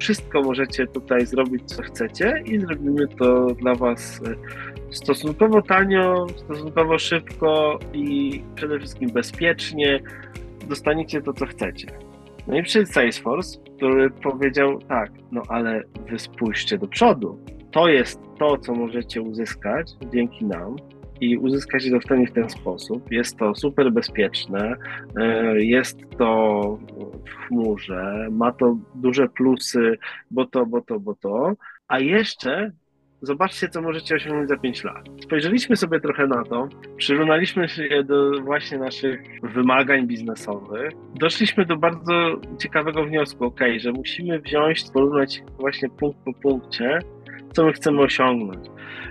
wszystko 0.00 0.42
możecie 0.42 0.86
tutaj 0.86 1.26
zrobić, 1.26 1.62
co 1.64 1.82
chcecie, 1.82 2.42
i 2.44 2.60
zrobimy 2.60 3.08
to 3.08 3.46
dla 3.46 3.74
Was 3.74 4.20
e, 4.26 4.94
stosunkowo 4.94 5.62
tanio, 5.62 6.26
stosunkowo 6.36 6.98
szybko 6.98 7.78
i 7.92 8.42
przede 8.54 8.78
wszystkim 8.78 9.10
bezpiecznie. 9.10 10.00
Dostaniecie 10.68 11.22
to, 11.22 11.32
co 11.32 11.46
chcecie. 11.46 11.86
No 12.46 12.58
i 12.58 12.62
przyszedł 12.62 12.92
Salesforce, 12.92 13.58
który 13.76 14.10
powiedział: 14.10 14.78
Tak, 14.88 15.10
no 15.32 15.42
ale 15.48 15.82
wy 16.10 16.18
spójrzcie 16.18 16.78
do 16.78 16.88
przodu. 16.88 17.38
To 17.70 17.88
jest 17.88 18.20
to, 18.38 18.58
co 18.58 18.74
możecie 18.74 19.22
uzyskać 19.22 19.92
dzięki 20.12 20.44
nam 20.44 20.76
i 21.20 21.38
uzyskać 21.38 21.84
ten, 22.08 22.26
w 22.26 22.32
ten 22.32 22.50
sposób. 22.50 23.12
Jest 23.12 23.36
to 23.36 23.54
super 23.54 23.92
bezpieczne, 23.92 24.76
e, 25.16 25.60
jest 25.64 25.98
to 26.18 26.78
w 27.26 27.30
chmurze, 27.30 28.28
ma 28.30 28.52
to 28.52 28.76
duże 28.94 29.28
plusy, 29.28 29.98
bo 30.30 30.46
to, 30.46 30.66
bo 30.66 30.80
to, 30.80 31.00
bo 31.00 31.14
to, 31.14 31.52
a 31.88 32.00
jeszcze 32.00 32.70
zobaczcie, 33.22 33.68
co 33.68 33.82
możecie 33.82 34.14
osiągnąć 34.14 34.48
za 34.48 34.56
5 34.56 34.84
lat. 34.84 35.08
Spojrzeliśmy 35.22 35.76
sobie 35.76 36.00
trochę 36.00 36.26
na 36.26 36.44
to, 36.44 36.68
przyrównaliśmy 36.96 37.68
się 37.68 38.04
do 38.04 38.40
właśnie 38.42 38.78
naszych 38.78 39.20
wymagań 39.42 40.06
biznesowych, 40.06 40.92
doszliśmy 41.14 41.66
do 41.66 41.76
bardzo 41.76 42.40
ciekawego 42.58 43.04
wniosku, 43.04 43.44
ok, 43.44 43.60
że 43.78 43.92
musimy 43.92 44.40
wziąć, 44.40 44.90
porównać 44.90 45.42
właśnie 45.58 45.88
punkt 45.88 46.18
po 46.24 46.32
punkcie, 46.32 46.98
co 47.56 47.64
my 47.64 47.72
chcemy 47.72 48.02
osiągnąć. 48.02 48.68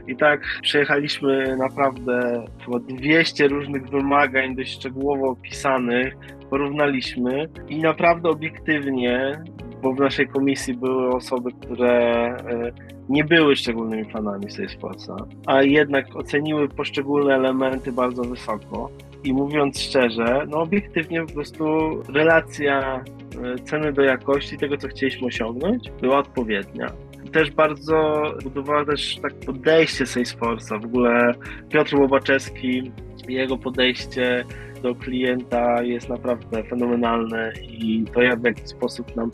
I 0.08 0.15
tak 0.15 0.41
przejechaliśmy 0.62 1.58
naprawdę 1.58 2.45
chyba 2.65 2.79
200 2.79 3.47
różnych 3.47 3.89
wymagań, 3.89 4.55
dość 4.55 4.73
szczegółowo 4.73 5.29
opisanych, 5.29 6.15
porównaliśmy 6.49 7.49
i 7.69 7.79
naprawdę 7.79 8.29
obiektywnie, 8.29 9.43
bo 9.81 9.93
w 9.93 9.99
naszej 9.99 10.27
komisji 10.27 10.73
były 10.73 11.15
osoby, 11.15 11.51
które 11.62 11.91
e, 11.91 12.71
nie 13.10 13.23
były 13.23 13.55
szczególnymi 13.55 14.12
fanami 14.12 14.45
Salesforce'a, 14.45 15.25
a 15.45 15.63
jednak 15.63 16.15
oceniły 16.15 16.69
poszczególne 16.69 17.36
elementy 17.36 17.91
bardzo 17.91 18.23
wysoko. 18.23 18.89
I 19.23 19.34
mówiąc 19.34 19.81
szczerze, 19.81 20.45
no 20.47 20.58
obiektywnie 20.58 21.25
po 21.25 21.34
prostu 21.34 21.65
relacja 22.13 23.03
e, 23.43 23.60
ceny 23.63 23.93
do 23.93 24.01
jakości, 24.01 24.58
tego 24.58 24.77
co 24.77 24.88
chcieliśmy 24.88 25.27
osiągnąć, 25.27 25.91
była 26.01 26.17
odpowiednia 26.17 27.04
też 27.31 27.51
bardzo 27.51 28.23
budowała 28.43 28.85
też 28.85 29.17
tak 29.21 29.33
podejście 29.45 30.03
Salesforce'a. 30.03 30.81
W 30.81 30.85
ogóle 30.85 31.33
Piotr 31.69 31.95
Łobaczewski, 31.95 32.91
jego 33.27 33.57
podejście 33.57 34.45
do 34.81 34.95
klienta 34.95 35.83
jest 35.83 36.09
naprawdę 36.09 36.63
fenomenalne 36.63 37.53
i 37.61 38.05
to 38.13 38.21
jak 38.21 38.41
w 38.41 38.45
jaki 38.45 38.67
sposób 38.67 39.15
nam 39.15 39.31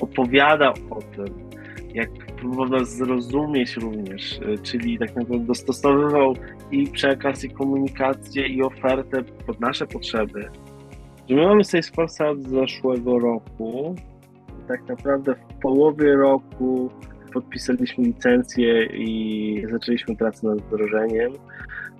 opowiada 0.00 0.70
o 0.90 1.02
tym, 1.16 1.50
jak 1.94 2.10
próbował 2.36 2.68
nas 2.68 2.96
zrozumieć 2.96 3.76
również, 3.76 4.38
y, 4.38 4.58
czyli 4.62 4.98
tak 4.98 5.16
naprawdę 5.16 5.46
dostosowywał 5.46 6.34
i 6.70 6.86
przekaz, 6.86 7.44
i 7.44 7.50
komunikację, 7.50 8.46
i 8.46 8.62
ofertę 8.62 9.22
pod 9.46 9.60
nasze 9.60 9.86
potrzeby. 9.86 10.50
Że 11.28 11.36
my 11.36 11.46
mamy 11.46 11.62
Salesforce'a 11.62 12.30
od 12.30 12.42
zeszłego 12.42 13.18
roku, 13.18 13.94
tak 14.68 14.88
naprawdę 14.88 15.34
w 15.34 15.60
połowie 15.62 16.12
roku 16.12 16.90
podpisaliśmy 17.32 18.04
licencję 18.04 18.86
i 18.86 19.64
zaczęliśmy 19.70 20.16
pracę 20.16 20.46
nad 20.46 20.60
wdrożeniem. 20.60 21.32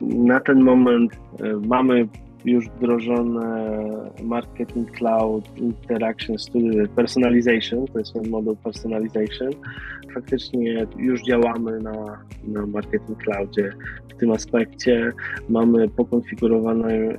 Na 0.01 0.40
ten 0.40 0.61
moment 0.61 1.12
e, 1.12 1.57
mamy 1.66 2.09
już 2.45 2.69
wdrożone 2.69 3.79
Marketing 4.23 4.90
Cloud 4.90 5.59
Interaction 5.59 6.38
Studio 6.38 6.87
Personalization, 6.97 7.87
to 7.87 7.99
jest 7.99 8.12
ten 8.12 8.31
model 8.31 8.57
Personalization. 8.57 9.51
Faktycznie 10.14 10.87
już 10.97 11.23
działamy 11.23 11.81
na, 11.81 12.23
na 12.49 12.66
Marketing 12.66 13.19
Cloudzie 13.19 13.73
w 14.09 14.16
tym 14.16 14.31
aspekcie. 14.31 15.12
Mamy 15.49 15.88
pokonfigurowane 15.88 16.95
e, 16.95 17.16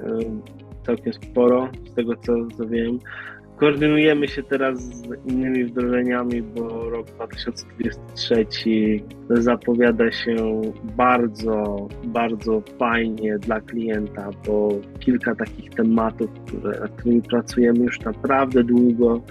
całkiem 0.86 1.13
sporo, 1.13 1.69
z 1.91 1.93
tego 1.93 2.15
co, 2.15 2.34
co 2.58 2.67
wiem. 2.67 3.00
Koordynujemy 3.62 4.28
się 4.28 4.43
teraz 4.43 4.80
z 4.80 5.04
innymi 5.26 5.65
wdrożeniami, 5.65 6.41
bo 6.41 6.89
rok 6.89 7.08
2023 7.08 8.45
zapowiada 9.30 10.12
się 10.12 10.62
bardzo, 10.97 11.88
bardzo 12.04 12.63
fajnie 12.80 13.39
dla 13.39 13.62
klienta, 13.62 14.30
bo 14.47 14.69
kilka 15.00 15.36
takich 15.36 15.69
tematów, 15.69 16.30
które, 16.47 16.80
nad 16.80 16.91
którymi 16.91 17.21
pracujemy 17.21 17.80
już 17.80 18.00
naprawdę 18.00 18.63
długo, 18.63 19.21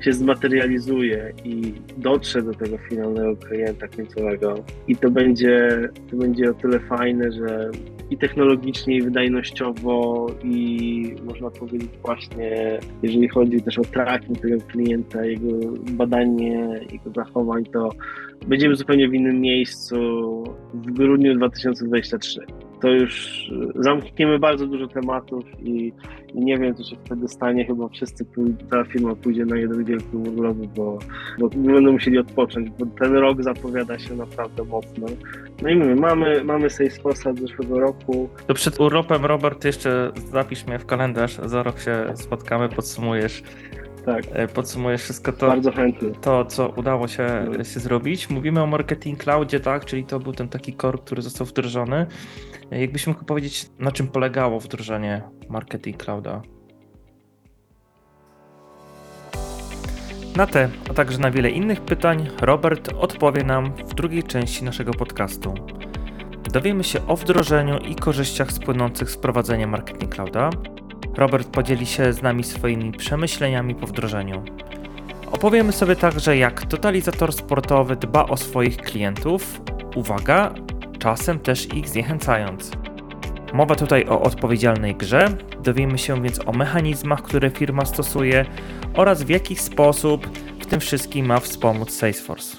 się 0.00 0.12
zmaterializuje 0.12 1.32
i 1.44 1.74
dotrze 1.96 2.42
do 2.42 2.54
tego 2.54 2.78
finalnego 2.78 3.36
klienta 3.36 3.88
końcowego. 3.88 4.54
I 4.88 4.96
to 4.96 5.10
będzie, 5.10 5.68
to 6.10 6.16
będzie 6.16 6.50
o 6.50 6.54
tyle 6.54 6.80
fajne, 6.80 7.32
że 7.32 7.70
i 8.10 8.18
technologicznie, 8.18 8.96
i 8.96 9.02
wydajnościowo, 9.02 10.26
i 10.44 11.14
można 11.24 11.50
powiedzieć 11.50 11.90
właśnie, 12.02 12.78
jeżeli 13.02 13.28
chodzi 13.28 13.62
też 13.62 13.78
o 13.78 13.82
tracking 13.82 14.40
tego 14.40 14.60
klienta, 14.60 15.24
jego 15.24 15.72
badanie 15.90 16.80
jego 16.92 17.10
zachowań, 17.16 17.64
to 17.64 17.90
będziemy 18.46 18.76
zupełnie 18.76 19.08
w 19.08 19.14
innym 19.14 19.40
miejscu 19.40 19.96
w 20.74 20.92
grudniu 20.92 21.34
2023 21.34 22.40
to 22.80 22.88
już 22.88 23.42
zamkniemy 23.74 24.38
bardzo 24.38 24.66
dużo 24.66 24.88
tematów 24.88 25.44
i, 25.62 25.92
i, 26.34 26.40
nie 26.44 26.58
wiem, 26.58 26.74
co 26.74 26.84
się 26.84 26.96
wtedy 27.04 27.28
stanie. 27.28 27.66
Chyba 27.66 27.88
wszyscy, 27.88 28.26
ta 28.70 28.84
firma 28.84 29.14
pójdzie 29.14 29.44
na 29.44 29.56
jeden 29.56 29.84
wielki 29.84 30.16
urlop, 30.16 30.56
bo, 30.56 30.98
bo 31.38 31.48
będą 31.48 31.92
musieli 31.92 32.18
odpocząć, 32.18 32.70
bo 32.70 32.86
ten 32.86 33.14
rok 33.14 33.42
zapowiada 33.42 33.98
się 33.98 34.14
naprawdę 34.14 34.64
mocno. 34.64 35.06
No 35.62 35.68
i 35.68 35.76
mówię, 35.76 35.94
mamy, 35.94 36.44
mamy 36.44 36.68
Salesforce'a 36.68 37.36
z 37.36 37.40
zeszłego 37.40 37.80
roku. 37.80 38.28
To 38.46 38.54
przed 38.54 38.80
urlopem, 38.80 39.24
Robert, 39.24 39.64
jeszcze 39.64 40.12
zapisz 40.32 40.66
mnie 40.66 40.78
w 40.78 40.86
kalendarz, 40.86 41.36
za 41.36 41.62
rok 41.62 41.80
się 41.80 42.12
spotkamy, 42.14 42.68
podsumujesz 42.68 43.42
tak. 44.14 44.24
E, 44.32 44.48
podsumuję 44.48 44.98
wszystko 44.98 45.32
to, 45.32 45.48
Bardzo 45.48 45.72
chętnie. 45.72 46.10
to, 46.10 46.44
co 46.44 46.68
udało 46.68 47.08
się, 47.08 47.46
się 47.64 47.80
zrobić. 47.80 48.30
Mówimy 48.30 48.62
o 48.62 48.66
Marketing 48.66 49.22
Cloudzie, 49.22 49.60
tak, 49.60 49.84
czyli 49.84 50.04
to 50.04 50.20
był 50.20 50.32
ten 50.32 50.48
taki 50.48 50.76
core, 50.76 50.98
który 50.98 51.22
został 51.22 51.46
wdrożony. 51.46 52.06
E, 52.70 52.80
jakbyś 52.80 53.06
mógł 53.06 53.24
powiedzieć, 53.24 53.70
na 53.78 53.92
czym 53.92 54.08
polegało 54.08 54.60
wdrożenie 54.60 55.22
Marketing 55.48 56.04
Clouda? 56.04 56.42
Na 60.36 60.46
te, 60.46 60.68
a 60.90 60.94
także 60.94 61.18
na 61.18 61.30
wiele 61.30 61.50
innych 61.50 61.80
pytań 61.80 62.28
Robert 62.40 62.90
odpowie 62.98 63.44
nam 63.44 63.72
w 63.72 63.94
drugiej 63.94 64.22
części 64.22 64.64
naszego 64.64 64.94
podcastu. 64.94 65.54
Dowiemy 66.52 66.84
się 66.84 67.06
o 67.06 67.16
wdrożeniu 67.16 67.78
i 67.78 67.94
korzyściach 67.94 68.52
spłynących 68.52 69.10
z 69.10 69.16
prowadzenia 69.16 69.66
Marketing 69.66 70.14
Clouda, 70.14 70.50
Robert 71.18 71.48
podzieli 71.48 71.86
się 71.86 72.12
z 72.12 72.22
nami 72.22 72.44
swoimi 72.44 72.92
przemyśleniami 72.92 73.74
po 73.74 73.86
wdrożeniu. 73.86 74.42
Opowiemy 75.32 75.72
sobie 75.72 75.96
także, 75.96 76.36
jak 76.36 76.66
totalizator 76.66 77.32
sportowy 77.32 77.96
dba 77.96 78.26
o 78.26 78.36
swoich 78.36 78.76
klientów, 78.76 79.60
uwaga, 79.94 80.54
czasem 80.98 81.38
też 81.38 81.74
ich 81.74 81.88
zniechęcając. 81.88 82.70
Mowa 83.52 83.74
tutaj 83.74 84.04
o 84.08 84.22
odpowiedzialnej 84.22 84.94
grze. 84.94 85.28
Dowiemy 85.62 85.98
się 85.98 86.22
więc 86.22 86.40
o 86.46 86.52
mechanizmach, 86.52 87.22
które 87.22 87.50
firma 87.50 87.84
stosuje 87.84 88.44
oraz 88.94 89.22
w 89.22 89.28
jaki 89.28 89.56
sposób 89.56 90.26
w 90.60 90.66
tym 90.66 90.80
wszystkim 90.80 91.26
ma 91.26 91.40
wspomóc 91.40 91.90
Salesforce. 91.90 92.56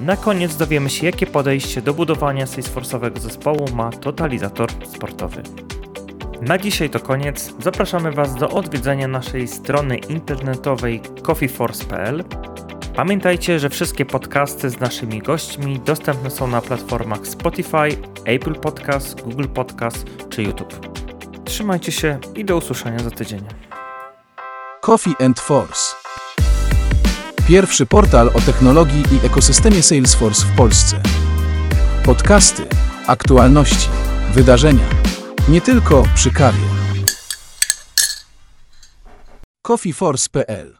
Na 0.00 0.16
koniec 0.16 0.56
dowiemy 0.56 0.90
się, 0.90 1.06
jakie 1.06 1.26
podejście 1.26 1.82
do 1.82 1.94
budowania 1.94 2.44
Salesforce'owego 2.44 3.18
zespołu 3.18 3.66
ma 3.74 3.90
totalizator 3.90 4.70
sportowy. 4.84 5.42
Na 6.42 6.58
dzisiaj 6.58 6.90
to 6.90 7.00
koniec. 7.00 7.54
Zapraszamy 7.58 8.12
Was 8.12 8.34
do 8.34 8.50
odwiedzenia 8.50 9.08
naszej 9.08 9.48
strony 9.48 9.96
internetowej 9.96 11.00
coffeeforce.pl. 11.22 12.24
Pamiętajcie, 12.96 13.58
że 13.58 13.70
wszystkie 13.70 14.06
podcasty 14.06 14.70
z 14.70 14.80
naszymi 14.80 15.18
gośćmi 15.18 15.80
dostępne 15.80 16.30
są 16.30 16.46
na 16.46 16.60
platformach 16.60 17.26
Spotify, 17.26 17.88
Apple 18.24 18.54
Podcast, 18.54 19.20
Google 19.20 19.48
Podcast 19.48 20.06
czy 20.30 20.42
YouTube. 20.42 20.88
Trzymajcie 21.44 21.92
się 21.92 22.18
i 22.34 22.44
do 22.44 22.56
usłyszenia 22.56 22.98
za 22.98 23.10
tydzień. 23.10 23.40
Coffee 24.80 25.24
and 25.24 25.40
Force. 25.40 25.94
Pierwszy 27.48 27.86
portal 27.86 28.30
o 28.34 28.40
technologii 28.40 29.02
i 29.12 29.26
ekosystemie 29.26 29.82
Salesforce 29.82 30.46
w 30.46 30.56
Polsce. 30.56 31.02
Podcasty, 32.04 32.62
aktualności, 33.06 33.88
wydarzenia. 34.34 35.07
Nie 35.48 35.60
tylko 35.60 36.02
przy 36.14 36.30
kawie. 36.30 36.58
coffeeforce.pl 39.62 40.77